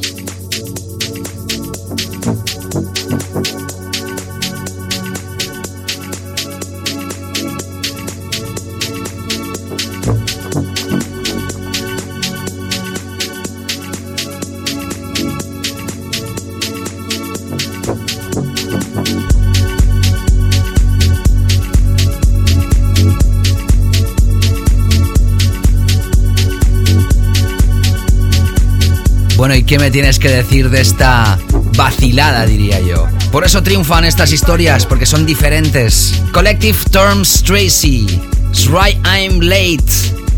[29.62, 31.38] ¿Qué me tienes que decir de esta
[31.78, 33.08] vacilada, diría yo?
[33.32, 36.16] Por eso triunfan estas historias, porque son diferentes.
[36.34, 38.20] Collective Terms Tracy,
[38.66, 39.84] Right I'm Late,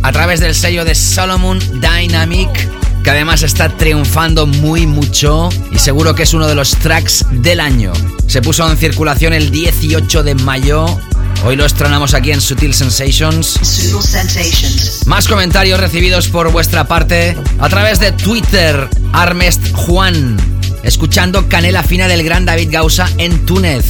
[0.03, 2.49] a través del sello de Solomon Dynamic,
[3.03, 7.61] que además está triunfando muy mucho y seguro que es uno de los tracks del
[7.61, 7.93] año.
[8.27, 10.85] Se puso en circulación el 18 de mayo
[11.45, 13.59] Hoy lo estrenamos aquí en Sutil Sensations.
[13.61, 15.05] Sutil Sensations.
[15.05, 18.89] Más comentarios recibidos por vuestra parte a través de Twitter.
[19.15, 20.35] Armest Juan,
[20.83, 23.85] escuchando Canela Fina del gran David Gausa en Túnez.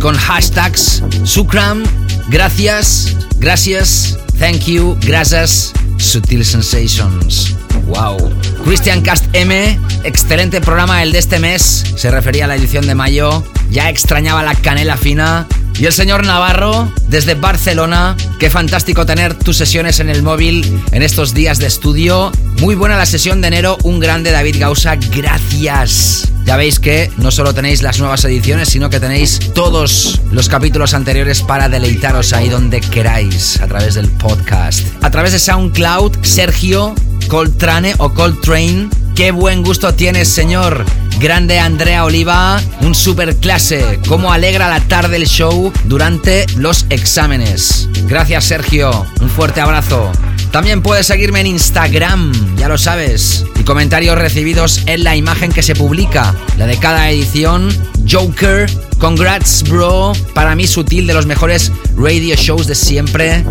[0.00, 1.82] Con hashtags Sukram,
[2.28, 7.54] gracias, gracias, thank you, gracias, Sutil Sensations.
[7.86, 8.18] Wow.
[8.64, 11.94] Christian Cast M, excelente programa el de este mes.
[11.96, 13.44] Se refería a la edición de mayo.
[13.70, 15.46] Ya extrañaba la canela fina.
[15.78, 21.02] Y el señor Navarro, desde Barcelona, qué fantástico tener tus sesiones en el móvil en
[21.02, 22.32] estos días de estudio.
[22.60, 26.32] Muy buena la sesión de enero, un grande David Gausa, gracias.
[26.44, 30.94] Ya veis que no solo tenéis las nuevas ediciones, sino que tenéis todos los capítulos
[30.94, 34.86] anteriores para deleitaros ahí donde queráis, a través del podcast.
[35.02, 36.94] A través de SoundCloud, Sergio
[37.28, 38.88] Coltrane o Coltrane.
[39.14, 40.84] Qué buen gusto tienes, señor.
[41.18, 44.00] Grande Andrea Oliva, un super clase.
[44.06, 47.88] Cómo alegra la tarde el show durante los exámenes.
[48.06, 49.06] Gracias, Sergio.
[49.20, 50.12] Un fuerte abrazo.
[50.56, 53.44] También puedes seguirme en Instagram, ya lo sabes.
[53.60, 57.68] Y comentarios recibidos en la imagen que se publica, la de cada edición.
[58.10, 60.14] Joker, congrats, bro.
[60.32, 63.44] Para mí, sutil de los mejores radio shows de siempre.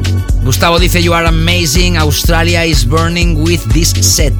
[0.44, 1.96] Gustavo dice: You are amazing.
[1.96, 4.34] Australia is burning with this set.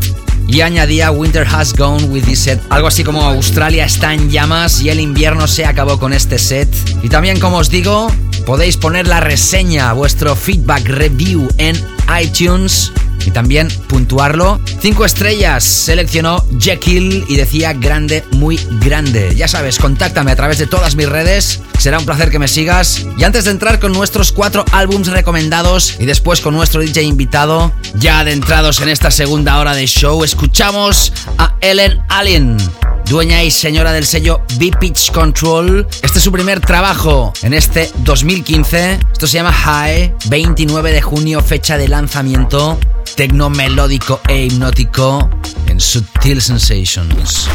[0.48, 2.62] Y añadía Winter has gone with this set.
[2.70, 6.70] Algo así como Australia está en llamas y el invierno se acabó con este set.
[7.04, 8.12] Y también, como os digo,
[8.46, 11.76] podéis poner la reseña, vuestro feedback review en
[12.22, 12.92] iTunes
[13.26, 14.60] y también puntuarlo.
[14.82, 19.36] Cinco estrellas seleccionó Jekyll y decía grande, muy grande.
[19.36, 21.62] Ya sabes, contáctame a través de todas mis redes.
[21.80, 23.06] Será un placer que me sigas.
[23.18, 27.72] Y antes de entrar con nuestros cuatro álbums recomendados y después con nuestro DJ invitado,
[27.96, 32.58] ya adentrados en esta segunda hora de show, escuchamos a Ellen Allen
[33.06, 35.88] dueña y señora del sello B-Pitch Control.
[36.02, 39.00] Este es su primer trabajo en este 2015.
[39.12, 42.78] Esto se llama High, 29 de junio, fecha de lanzamiento.
[43.16, 45.30] Tecno melódico e hipnótico
[45.68, 47.48] en Sutil Sensations.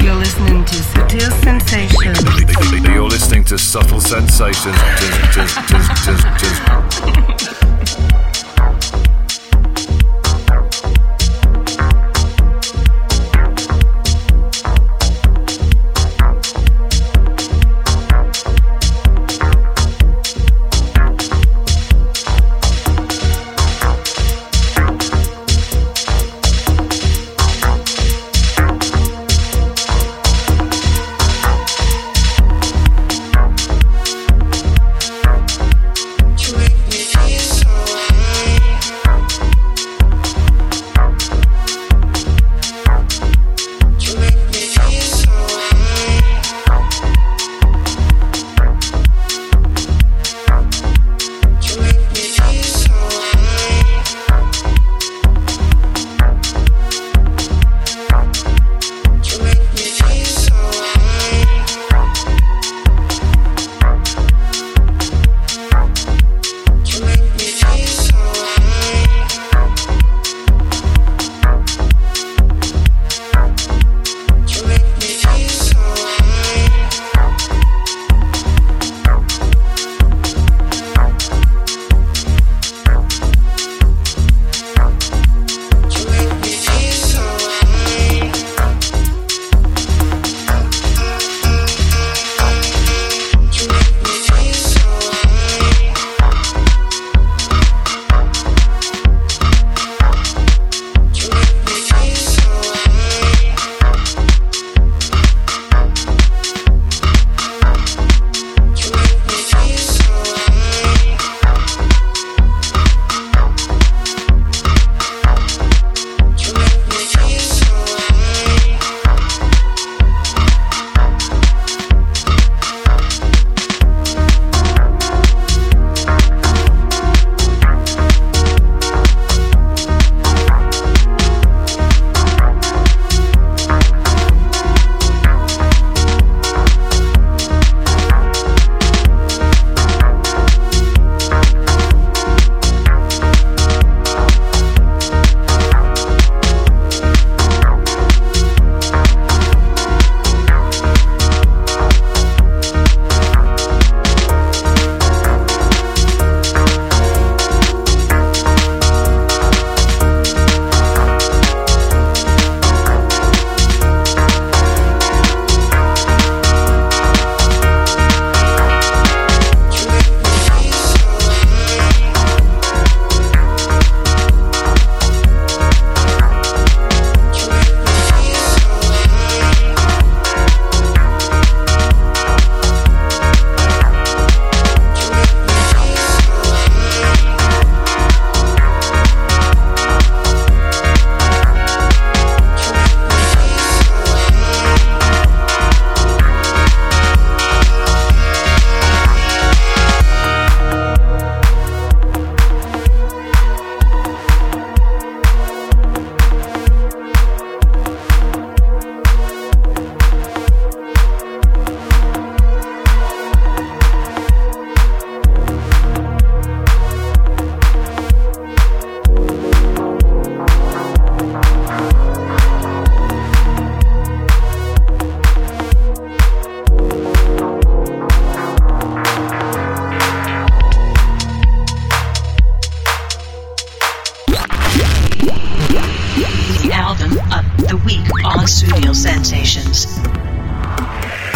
[0.00, 2.20] You're listening to Sutil Sensations.
[2.84, 4.76] You're listening to Subtle Sensations.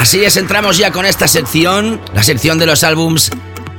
[0.08, 3.30] Así es, entramos ya con esta sección, la sección de los álbums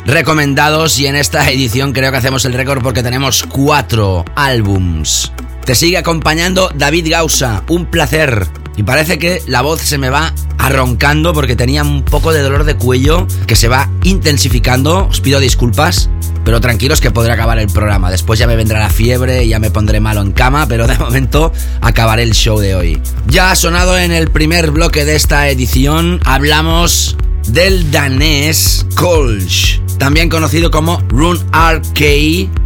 [0.06, 5.32] recomendados y en esta edición creo que hacemos el récord porque tenemos cuatro álbums.
[5.66, 8.46] Te sigue acompañando David Gausa, un placer.
[8.78, 12.64] Y parece que la voz se me va arroncando porque tenía un poco de dolor
[12.64, 15.08] de cuello que se va intensificando.
[15.08, 16.09] Os pido disculpas,
[16.50, 18.10] pero tranquilos que podré acabar el programa.
[18.10, 20.98] Después ya me vendrá la fiebre y ya me pondré malo en cama, pero de
[20.98, 23.00] momento acabaré el show de hoy.
[23.28, 27.16] Ya ha sonado en el primer bloque de esta edición, hablamos
[27.50, 32.02] del danés Kolsch, también conocido como Rune RK,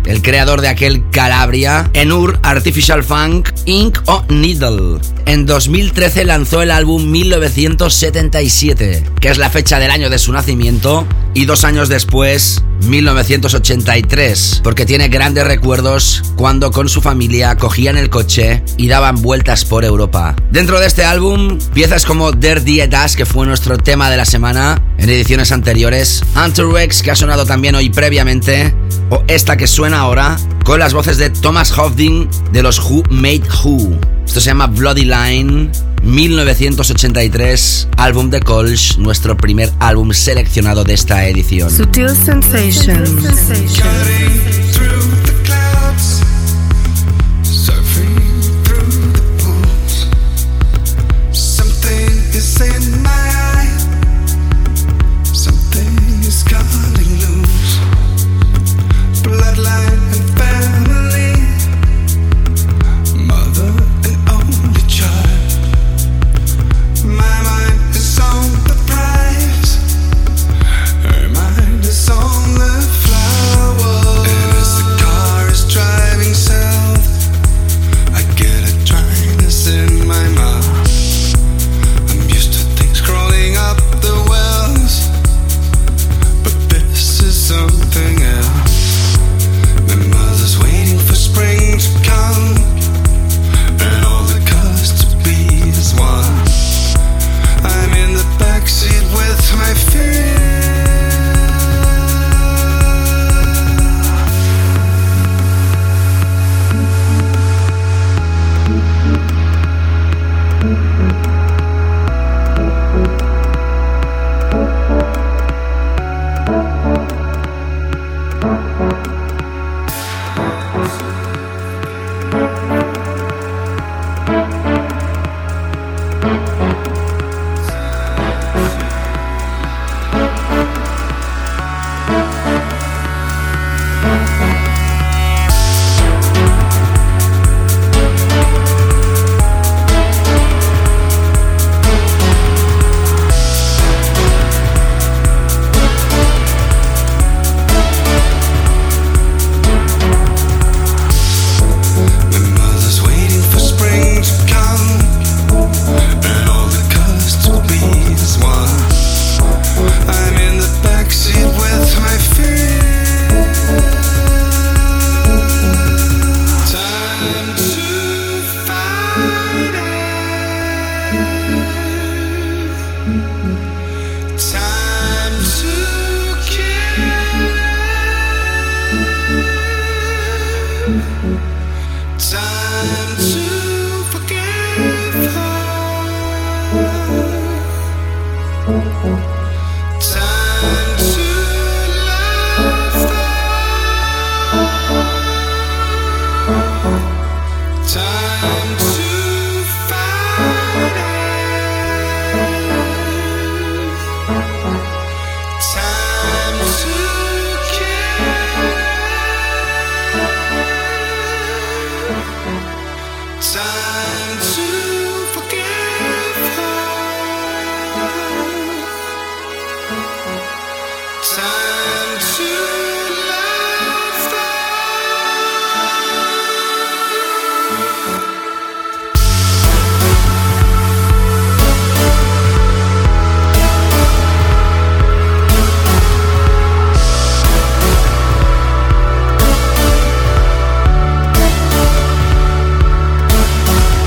[0.06, 5.00] el creador de aquel Calabria, Enur, Artificial Funk, Ink o Needle.
[5.26, 11.06] En 2013 lanzó el álbum 1977, que es la fecha del año de su nacimiento,
[11.34, 18.10] y dos años después, 1983, porque tiene grandes recuerdos cuando con su familia cogían el
[18.10, 20.36] coche y daban vueltas por Europa.
[20.52, 24.26] Dentro de este álbum, piezas como Der Die Das, que fue nuestro tema de la
[24.26, 28.76] semana en ediciones anteriores, Hunter Rex, que ha sonado también hoy previamente,
[29.10, 30.36] o esta que suena ahora,
[30.66, 33.98] con las voces de Thomas Hofding de los Who Made Who.
[34.26, 35.72] Esto se llama Bloody Line
[36.04, 41.72] 1983, álbum de Colch, nuestro primer álbum seleccionado de esta edición.
[41.72, 43.24] Sutil Sensations.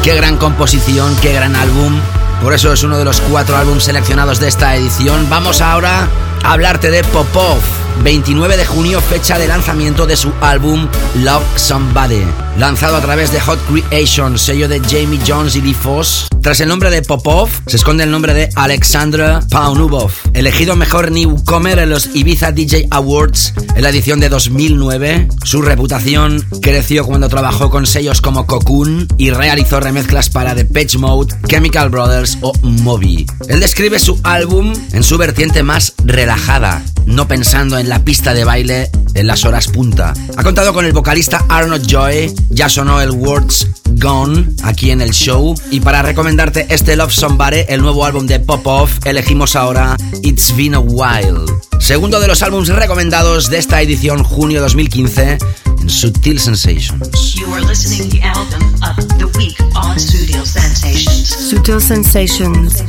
[0.06, 2.00] Qué gran composición, qué gran álbum.
[2.40, 5.28] Por eso es uno de los cuatro álbumes seleccionados de esta edición.
[5.28, 6.08] Vamos ahora
[6.44, 7.58] a hablarte de Popov.
[8.06, 10.86] 29 de junio, fecha de lanzamiento de su álbum
[11.24, 12.22] Love Somebody,
[12.56, 16.28] lanzado a través de Hot Creation, sello de Jamie Jones y Lee Foss.
[16.40, 21.80] Tras el nombre de Popov, se esconde el nombre de Alexandra Paunubov, elegido mejor newcomer
[21.80, 25.26] en los Ibiza DJ Awards en la edición de 2009.
[25.42, 30.96] Su reputación creció cuando trabajó con sellos como Cocoon y realizó remezclas para The Pitch
[30.98, 33.26] Mode, Chemical Brothers o Moby.
[33.48, 38.44] Él describe su álbum en su vertiente más relajada, no pensando en la pista de
[38.44, 40.12] baile en las horas punta.
[40.36, 43.68] Ha contado con el vocalista Arnold Joy, ya sonó el Words
[43.98, 45.54] Gone aquí en el show.
[45.70, 50.54] Y para recomendarte este Love Somebody, el nuevo álbum de Pop Off, elegimos ahora It's
[50.54, 51.46] Been a While.
[51.80, 55.38] Segundo de los álbumes recomendados de esta edición junio 2015
[55.80, 57.34] en Sutil Sensations.
[57.34, 61.28] You are listening the album of the week on Studio Sensations.
[61.28, 62.82] Sutil Sensations.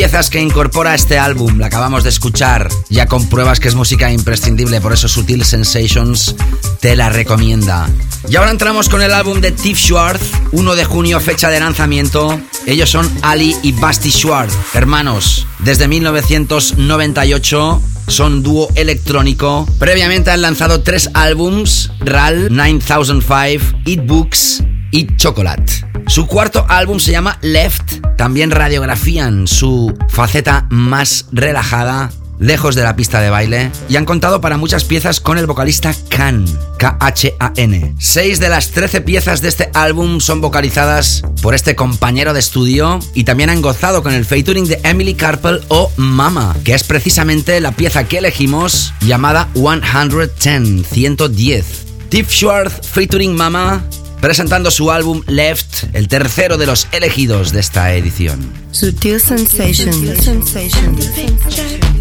[0.00, 4.80] Piezas que incorpora este álbum, la acabamos de escuchar, ya compruebas que es música imprescindible,
[4.80, 6.34] por eso Sutil Sensations
[6.80, 7.86] te la recomienda.
[8.26, 12.40] Y ahora entramos con el álbum de Tiff Schwartz, 1 de junio, fecha de lanzamiento.
[12.64, 19.68] Ellos son Ali y Basti Schwartz, hermanos, desde 1998 son dúo electrónico.
[19.78, 25.90] Previamente han lanzado tres álbums, RAL, 9005, Eat Books y Chocolate.
[26.06, 27.79] Su cuarto álbum se llama Left.
[28.20, 34.42] También radiografían su faceta más relajada, lejos de la pista de baile, y han contado
[34.42, 36.44] para muchas piezas con el vocalista Khan,
[36.78, 37.94] K-H-A-N.
[37.98, 43.00] Seis de las 13 piezas de este álbum son vocalizadas por este compañero de estudio
[43.14, 47.58] y también han gozado con el featuring de Emily Carpel o Mama, que es precisamente
[47.58, 51.86] la pieza que elegimos llamada 110, 110.
[52.10, 53.82] Tiff Schwartz featuring Mama
[54.20, 58.52] presentando su álbum Left, el tercero de los elegidos de esta edición.
[58.72, 59.96] Sutil Sensations.
[59.96, 61.99] Sutil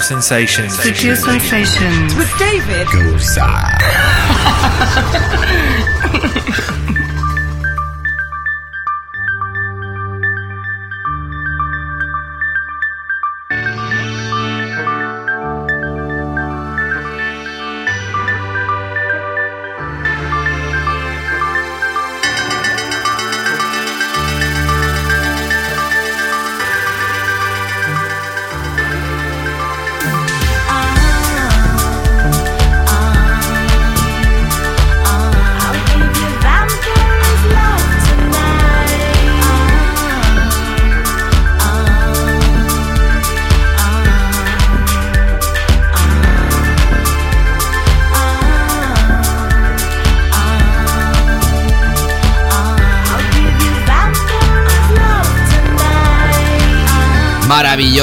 [0.00, 0.72] Sensations.
[0.78, 2.14] Sutil Sensations.
[2.14, 3.76] With David Gosa.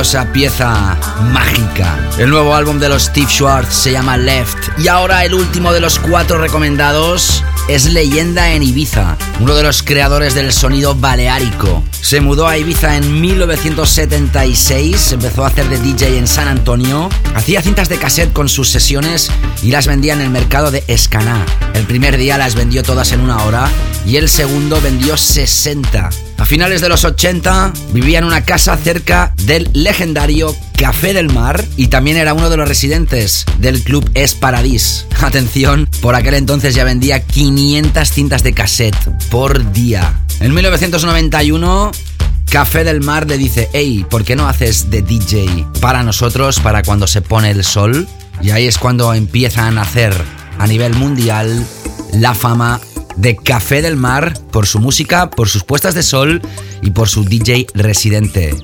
[0.07, 0.97] maravillosa pieza
[1.33, 1.97] mágica.
[2.17, 4.79] El nuevo álbum de los Steve Schwartz se llama Left.
[4.79, 9.83] Y ahora el último de los cuatro recomendados es leyenda en Ibiza, uno de los
[9.83, 11.83] creadores del sonido baleárico.
[11.99, 17.61] Se mudó a Ibiza en 1976, empezó a hacer de DJ en San Antonio, hacía
[17.61, 19.29] cintas de cassette con sus sesiones
[19.61, 21.45] y las vendía en el mercado de Escaná.
[21.73, 23.67] El primer día las vendió todas en una hora
[24.05, 26.26] y el segundo vendió 60.
[26.47, 31.87] Finales de los 80 vivía en una casa cerca del legendario Café del Mar y
[31.87, 35.05] también era uno de los residentes del club Es Paradis.
[35.21, 38.95] Atención, por aquel entonces ya vendía 500 cintas de cassette
[39.29, 40.21] por día.
[40.39, 41.91] En 1991
[42.49, 46.81] Café del Mar le dice, hey, ¿por qué no haces de DJ para nosotros, para
[46.81, 48.07] cuando se pone el sol?
[48.41, 50.13] Y ahí es cuando empiezan a hacer
[50.57, 51.67] a nivel mundial
[52.13, 52.79] la fama
[53.17, 56.41] de Café del Mar por su música, por sus puestas de sol
[56.81, 58.55] y por su DJ residente.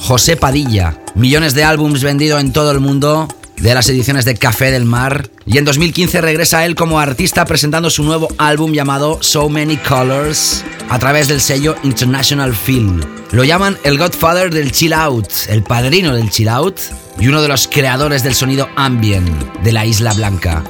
[0.00, 3.28] José Padilla, millones de álbums vendidos en todo el mundo
[3.58, 7.90] de las ediciones de Café del Mar y en 2015 regresa él como artista presentando
[7.90, 13.00] su nuevo álbum llamado So Many Colors a través del sello International Film.
[13.32, 16.78] Lo llaman el Godfather del Chill Out, el padrino del Chill Out
[17.18, 19.28] y uno de los creadores del sonido ambient
[19.62, 20.62] de la Isla Blanca.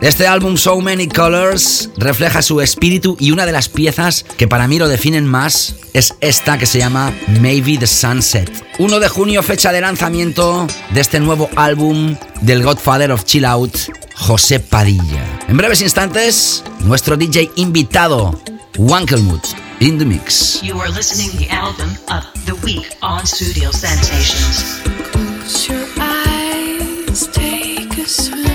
[0.00, 4.66] Este álbum So Many Colors refleja su espíritu y una de las piezas que para
[4.68, 8.50] mí lo definen más es esta que se llama Maybe the Sunset.
[8.78, 13.76] 1 de junio, fecha de lanzamiento de este nuevo álbum del Godfather of Chill Out,
[14.16, 15.24] José Padilla.
[15.48, 18.38] En breves instantes, nuestro DJ invitado,
[18.76, 19.44] Wankelmut,
[19.80, 20.60] in the mix.
[20.62, 24.82] You are listening the album of the week on Studio Sensations.
[25.12, 28.53] Close your eyes, take a swim.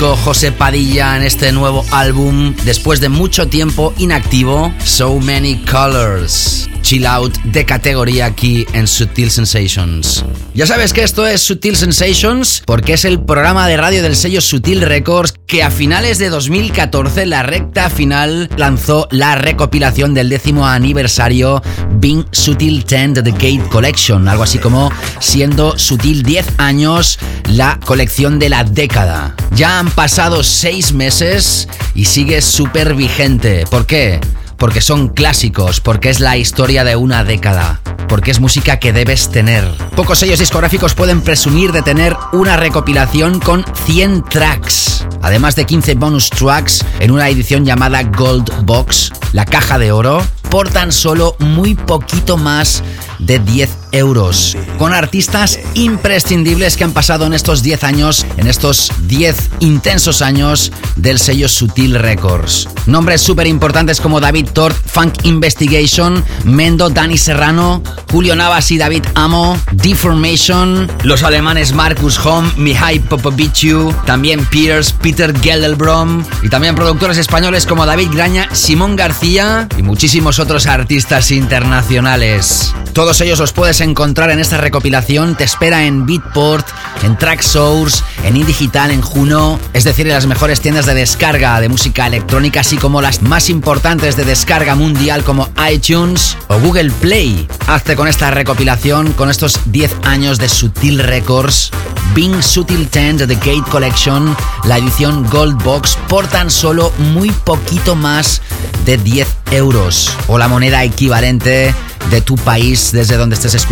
[0.00, 6.70] José Padilla en este nuevo álbum, después de mucho tiempo inactivo, So Many Colors.
[6.80, 10.24] Chill out de categoría aquí en Sutil Sensations.
[10.54, 14.40] Ya sabes que esto es Sutil Sensations porque es el programa de radio del sello
[14.40, 20.66] Sutil Records que a finales de 2014, la recta final, lanzó la recopilación del décimo
[20.66, 21.62] aniversario
[22.00, 27.18] Being Sutil 10 de The Gate Collection, algo así como siendo Sutil 10 años
[27.48, 29.34] la colección de la década.
[29.54, 33.66] Ya han pasado 6 meses y sigue súper vigente.
[33.70, 34.20] ¿Por qué?
[34.56, 39.30] Porque son clásicos, porque es la historia de una década, porque es música que debes
[39.30, 39.64] tener.
[39.96, 45.94] Pocos sellos discográficos pueden presumir de tener una recopilación con 100 tracks, además de 15
[45.94, 51.36] bonus tracks en una edición llamada Gold Box, la caja de oro, por tan solo
[51.38, 52.82] muy poquito más
[53.20, 54.56] de 10 euros.
[54.78, 60.72] Con artistas imprescindibles que han pasado en estos 10 años, en estos 10 intensos años
[60.96, 62.68] del sello Sutil Records.
[62.86, 69.04] Nombres súper importantes como David Tort, Funk Investigation, Mendo, Dani Serrano, Julio Navas y David
[69.14, 77.18] Amo, Deformation, los alemanes Marcus Home, Mihai Popoviciu, también Pierce, Peter Geldelbrom y también productores
[77.18, 82.74] españoles como David Graña, Simón García y muchísimos otros artistas internacionales.
[82.92, 85.36] Todos ellos los puedes encontrar en esta recopilación.
[85.36, 86.66] Te espera en Beatport,
[87.02, 91.68] en Tracksource, en Indigital, en Juno, es decir, en las mejores tiendas de descarga de
[91.68, 97.48] música electrónica, así como las más importantes de descarga mundial como iTunes o Google Play.
[97.66, 101.70] Hazte con esta recopilación, con estos 10 años de Sutil Records,
[102.14, 107.30] Bing Sutil 10 de The Gate Collection, la edición Gold Box, por tan solo muy
[107.30, 108.42] poquito más
[108.84, 111.74] de 10 euros o la moneda equivalente
[112.10, 113.69] de tu país desde donde estés escuchando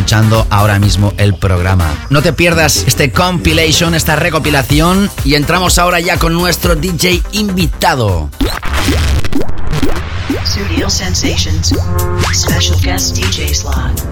[0.51, 2.07] ahora mismo el programa.
[2.11, 8.31] No te pierdas este compilation, esta recopilación y entramos ahora ya con nuestro DJ invitado.
[10.89, 11.75] Sensations.
[12.33, 14.03] Special guest DJ slot.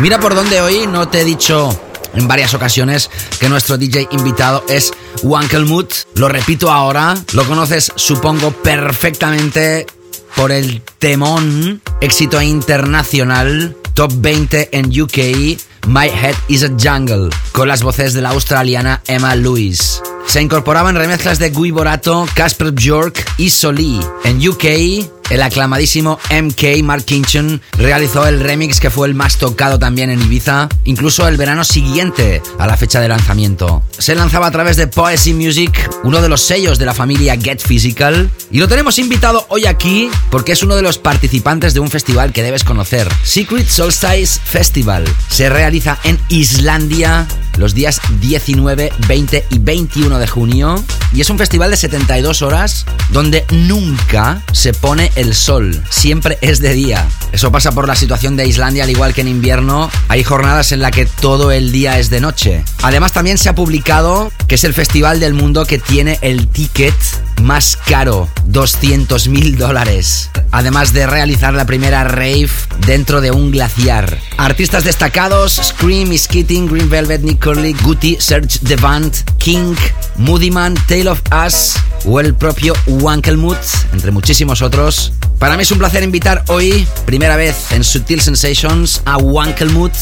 [0.00, 1.70] Mira por dónde hoy no te he dicho
[2.14, 4.92] en varias ocasiones que nuestro DJ invitado es
[5.22, 5.92] Wankelmut.
[6.16, 9.86] Lo repito ahora, lo conoces supongo perfectamente
[10.36, 17.68] por el temón éxito internacional top 20 en UK My Head is a Jungle con
[17.68, 20.00] las voces de la australiana Emma Lewis.
[20.26, 24.00] Se incorporaban remezclas de Guy Borato, Casper Bjork y Soli.
[24.24, 29.78] En UK el aclamadísimo MK Mark Kinchen realizó el remix que fue el más tocado
[29.78, 33.82] también en Ibiza, incluso el verano siguiente a la fecha de lanzamiento.
[33.98, 37.60] Se lanzaba a través de Poesy Music, uno de los sellos de la familia Get
[37.60, 41.90] Physical, y lo tenemos invitado hoy aquí porque es uno de los participantes de un
[41.90, 45.04] festival que debes conocer, Secret Solstice Festival.
[45.28, 47.26] Se realiza en Islandia
[47.56, 50.82] los días 19, 20 y 21 de junio
[51.12, 56.60] y es un festival de 72 horas donde nunca se pone el sol, siempre es
[56.60, 57.08] de día.
[57.32, 60.80] Eso pasa por la situación de Islandia, al igual que en invierno, hay jornadas en
[60.80, 62.64] las que todo el día es de noche.
[62.82, 66.94] Además también se ha publicado que es el festival del mundo que tiene el ticket
[67.42, 70.30] más caro, 200 mil dólares.
[70.50, 72.48] Además de realizar la primera rave
[72.86, 74.18] dentro de un glaciar.
[74.36, 79.74] Artistas destacados, Scream, Skitting, Green Velvet, Nick Curly, Guti, Serge Devant, King,
[80.16, 81.74] Moodyman, Tale of Us
[82.04, 83.58] o el propio Wankelmut,
[83.92, 85.12] entre muchísimos otros.
[85.38, 89.92] Para mí es un placer invitar hoy, primera vez en Sutil Sensations, a Wankelmut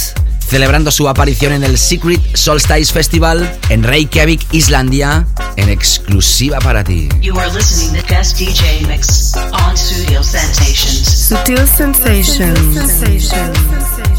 [0.52, 5.26] celebrando su aparición en el Secret Solstice Festival en Reykjavik, Islandia,
[5.56, 7.08] en exclusiva para ti.
[7.22, 11.08] You are listening to guest DJ mix on Studio Sensations.
[11.08, 12.58] Sutil Sensations.
[12.74, 14.11] Sensations.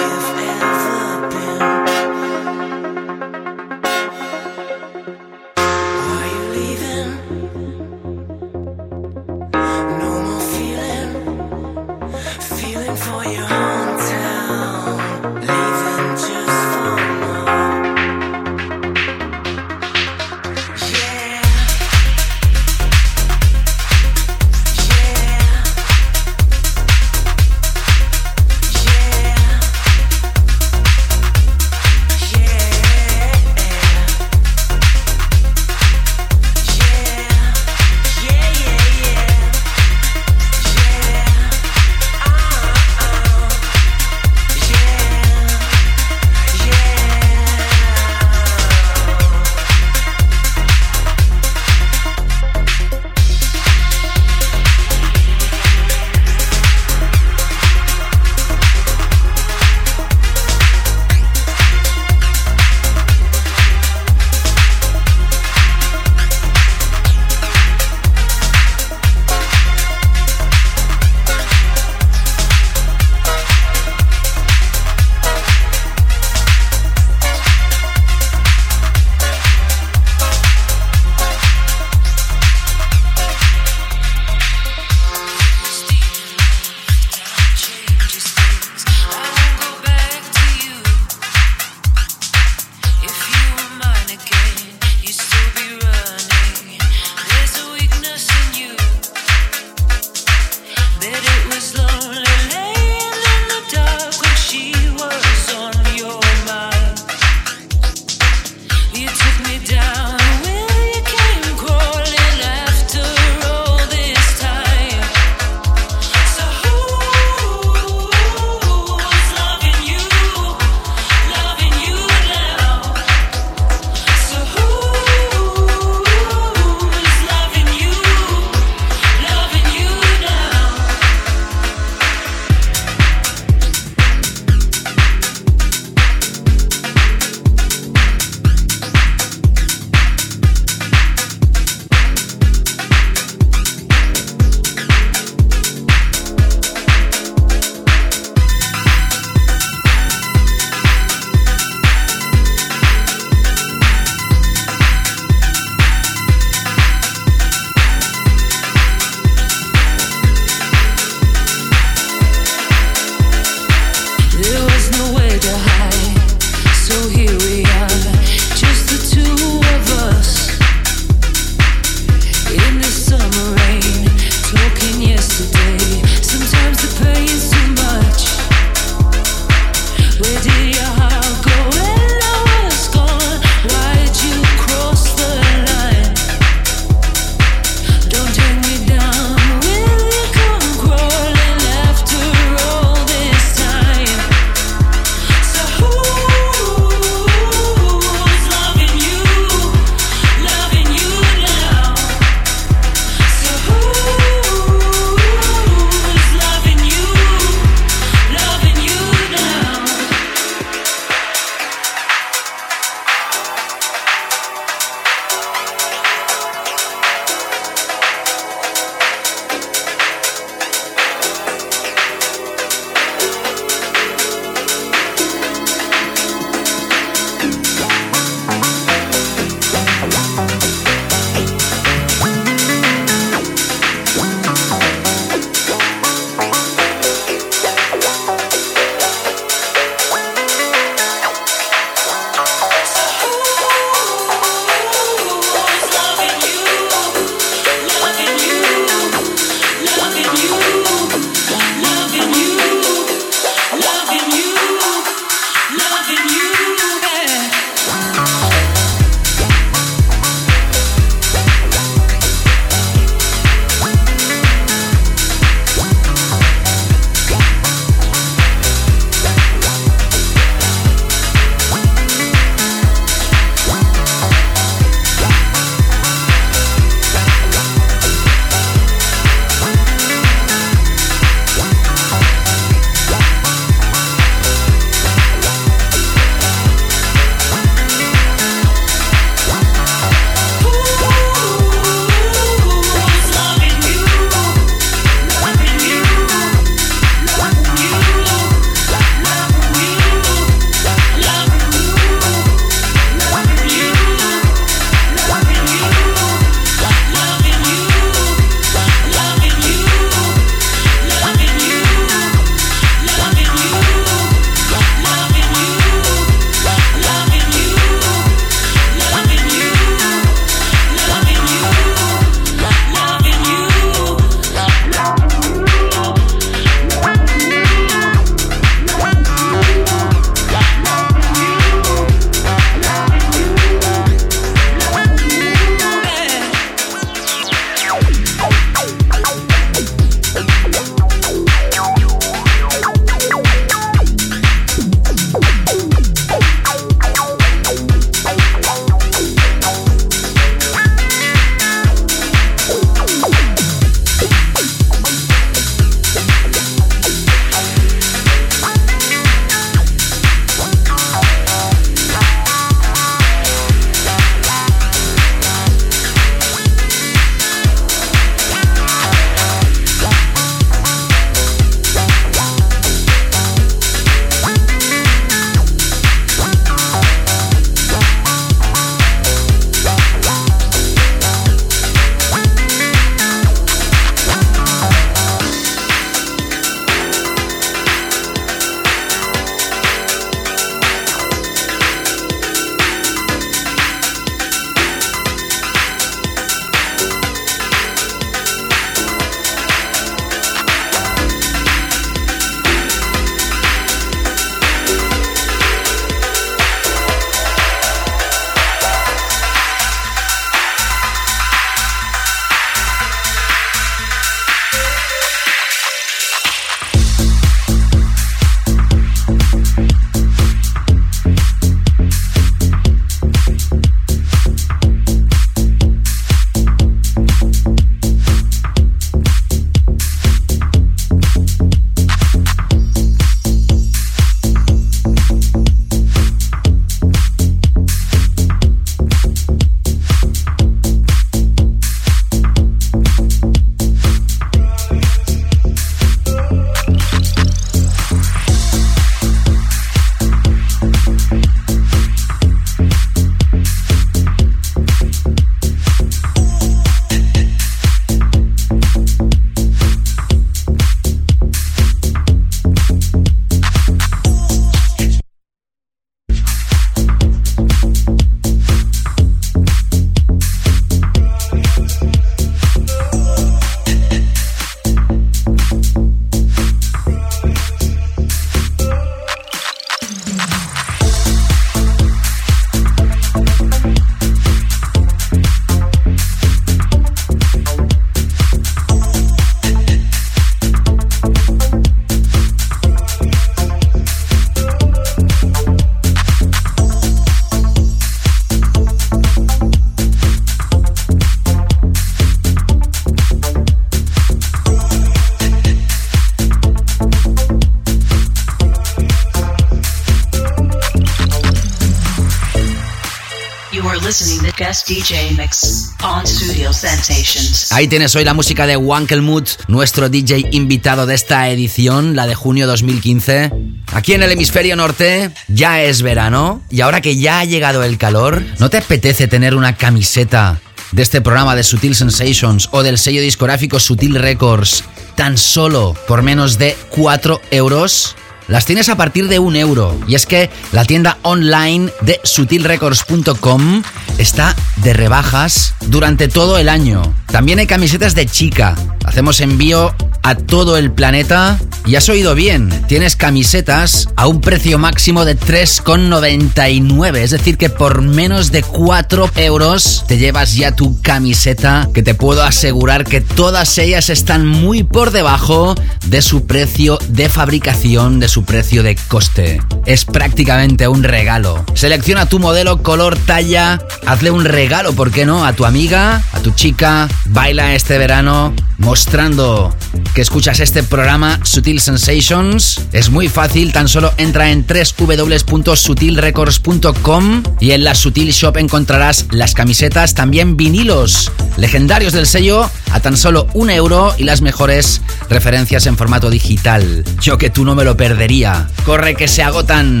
[517.72, 522.36] Ahí tienes hoy la música de Wankelmut, nuestro DJ invitado de esta edición, la de
[522.36, 523.50] junio 2015.
[523.92, 527.98] Aquí en el hemisferio norte ya es verano y ahora que ya ha llegado el
[527.98, 530.60] calor, ¿no te apetece tener una camiseta
[530.92, 534.84] de este programa de Sutil Sensations o del sello discográfico Sutil Records
[535.16, 538.14] tan solo por menos de 4 euros?
[538.50, 539.96] Las tienes a partir de un euro.
[540.08, 543.82] Y es que la tienda online de sutilrecords.com
[544.20, 547.02] está de rebajas durante todo el año.
[547.26, 548.74] También hay camisetas de chica.
[549.04, 551.58] Hacemos envío a todo el planeta.
[551.86, 557.16] Y has oído bien, tienes camisetas a un precio máximo de 3,99.
[557.16, 562.14] Es decir, que por menos de 4 euros te llevas ya tu camiseta, que te
[562.14, 565.74] puedo asegurar que todas ellas están muy por debajo
[566.06, 569.60] de su precio de fabricación, de su precio de coste.
[569.86, 571.64] Es prácticamente un regalo.
[571.74, 575.44] Selecciona tu modelo, color, talla, hazle un regalo, ¿por qué no?
[575.44, 579.74] A tu amiga, a tu chica, baila este verano mostrando
[580.14, 582.80] que escuchas este programa Sutil Sensations.
[582.92, 589.52] Es muy fácil, tan solo entra en www.sutilrecords.com y en la Sutil Shop encontrarás las
[589.54, 595.86] camisetas, también vinilos legendarios del sello a tan solo un euro y las mejores referencias
[595.86, 597.04] en formato digital.
[597.20, 598.68] Yo que tú no me lo perdería.
[598.84, 600.00] Corre que se agotan.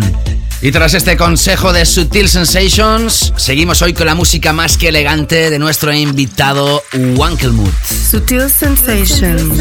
[0.62, 5.48] Y tras este consejo de Sutil Sensations, seguimos hoy con la música más que elegante
[5.48, 6.82] de nuestro invitado
[7.16, 7.72] Wankelmut.
[8.10, 9.58] Sutil Sensations.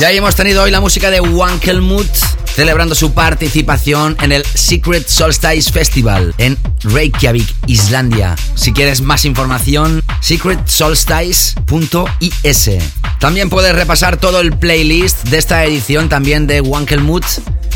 [0.00, 2.08] Ya hemos tenido hoy la música de Wankelmut
[2.54, 8.34] celebrando su participación en el Secret Solstice Festival en Reykjavik, Islandia.
[8.54, 12.70] Si quieres más información, secretsolstice.is.
[13.18, 17.26] También puedes repasar todo el playlist de esta edición también de Wankelmut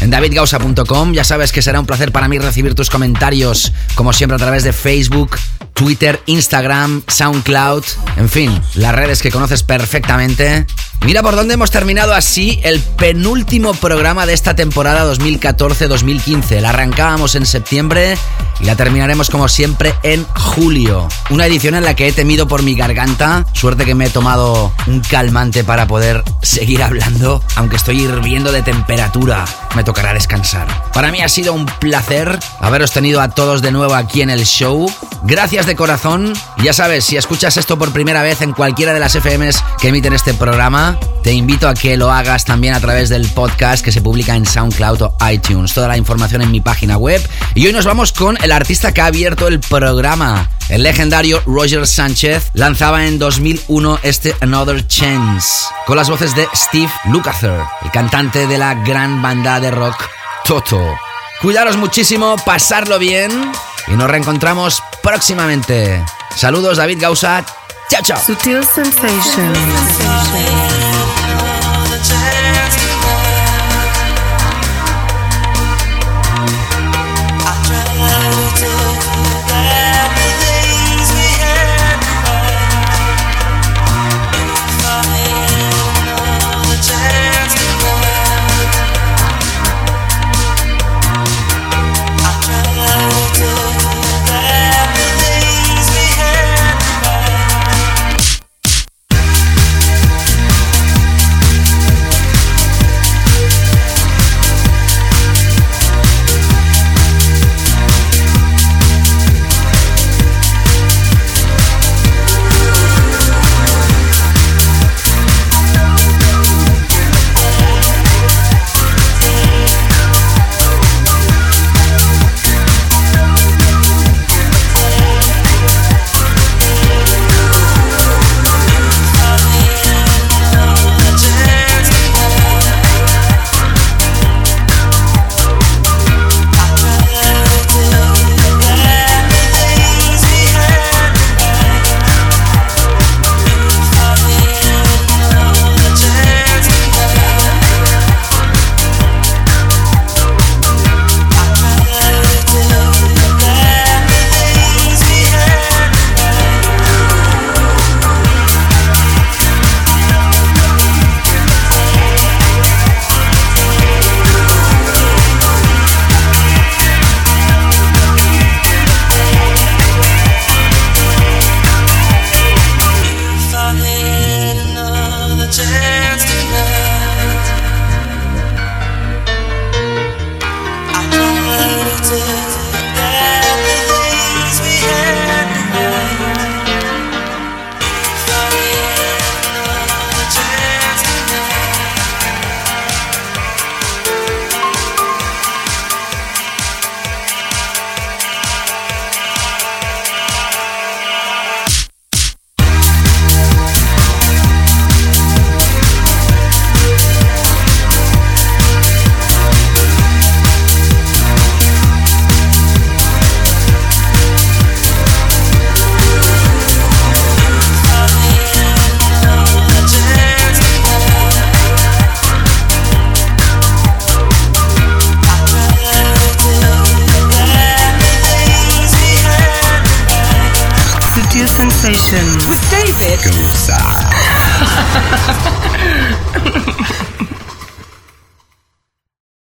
[0.01, 1.13] en davidgausa.com.
[1.13, 4.65] Ya sabes que será un placer para mí recibir tus comentarios, como siempre a través
[4.65, 5.37] de Facebook,
[5.75, 7.85] Twitter, Instagram, SoundCloud,
[8.17, 10.67] en fin, las redes que conoces perfectamente.
[11.05, 16.61] Mira por dónde hemos terminado así el penúltimo programa de esta temporada 2014-2015.
[16.61, 18.17] La arrancábamos en septiembre
[18.59, 21.07] y la terminaremos como siempre en julio.
[21.29, 23.45] Una edición en la que he temido por mi garganta.
[23.53, 28.63] Suerte que me he tomado un calmante para poder seguir hablando, aunque estoy hirviendo de
[28.63, 29.45] temperatura.
[29.77, 30.67] Me tocará descansar.
[30.95, 34.47] Para mí ha sido un placer haberos tenido a todos de nuevo aquí en el
[34.47, 34.91] show.
[35.25, 36.33] Gracias de corazón.
[36.63, 40.13] Ya sabes, si escuchas esto por primera vez en cualquiera de las FMs que emiten
[40.13, 44.03] este programa, te invito a que lo hagas también a través del podcast que se
[44.03, 45.73] publica en SoundCloud o iTunes.
[45.73, 47.27] Toda la información en mi página web.
[47.55, 50.51] Y hoy nos vamos con el artista que ha abierto el programa.
[50.69, 55.49] El legendario Roger Sánchez lanzaba en 2001 este Another Chance,
[55.87, 59.97] con las voces de Steve Lukather, el cantante de la gran banda de rock
[60.45, 60.83] Toto.
[61.41, 63.31] Cuidaros muchísimo, pasarlo bien
[63.89, 66.03] y nos reencontramos próximamente.
[66.37, 67.45] Saludos, David Gausa.
[68.03, 68.17] Chao.
[68.17, 69.59] Sutil Sensations.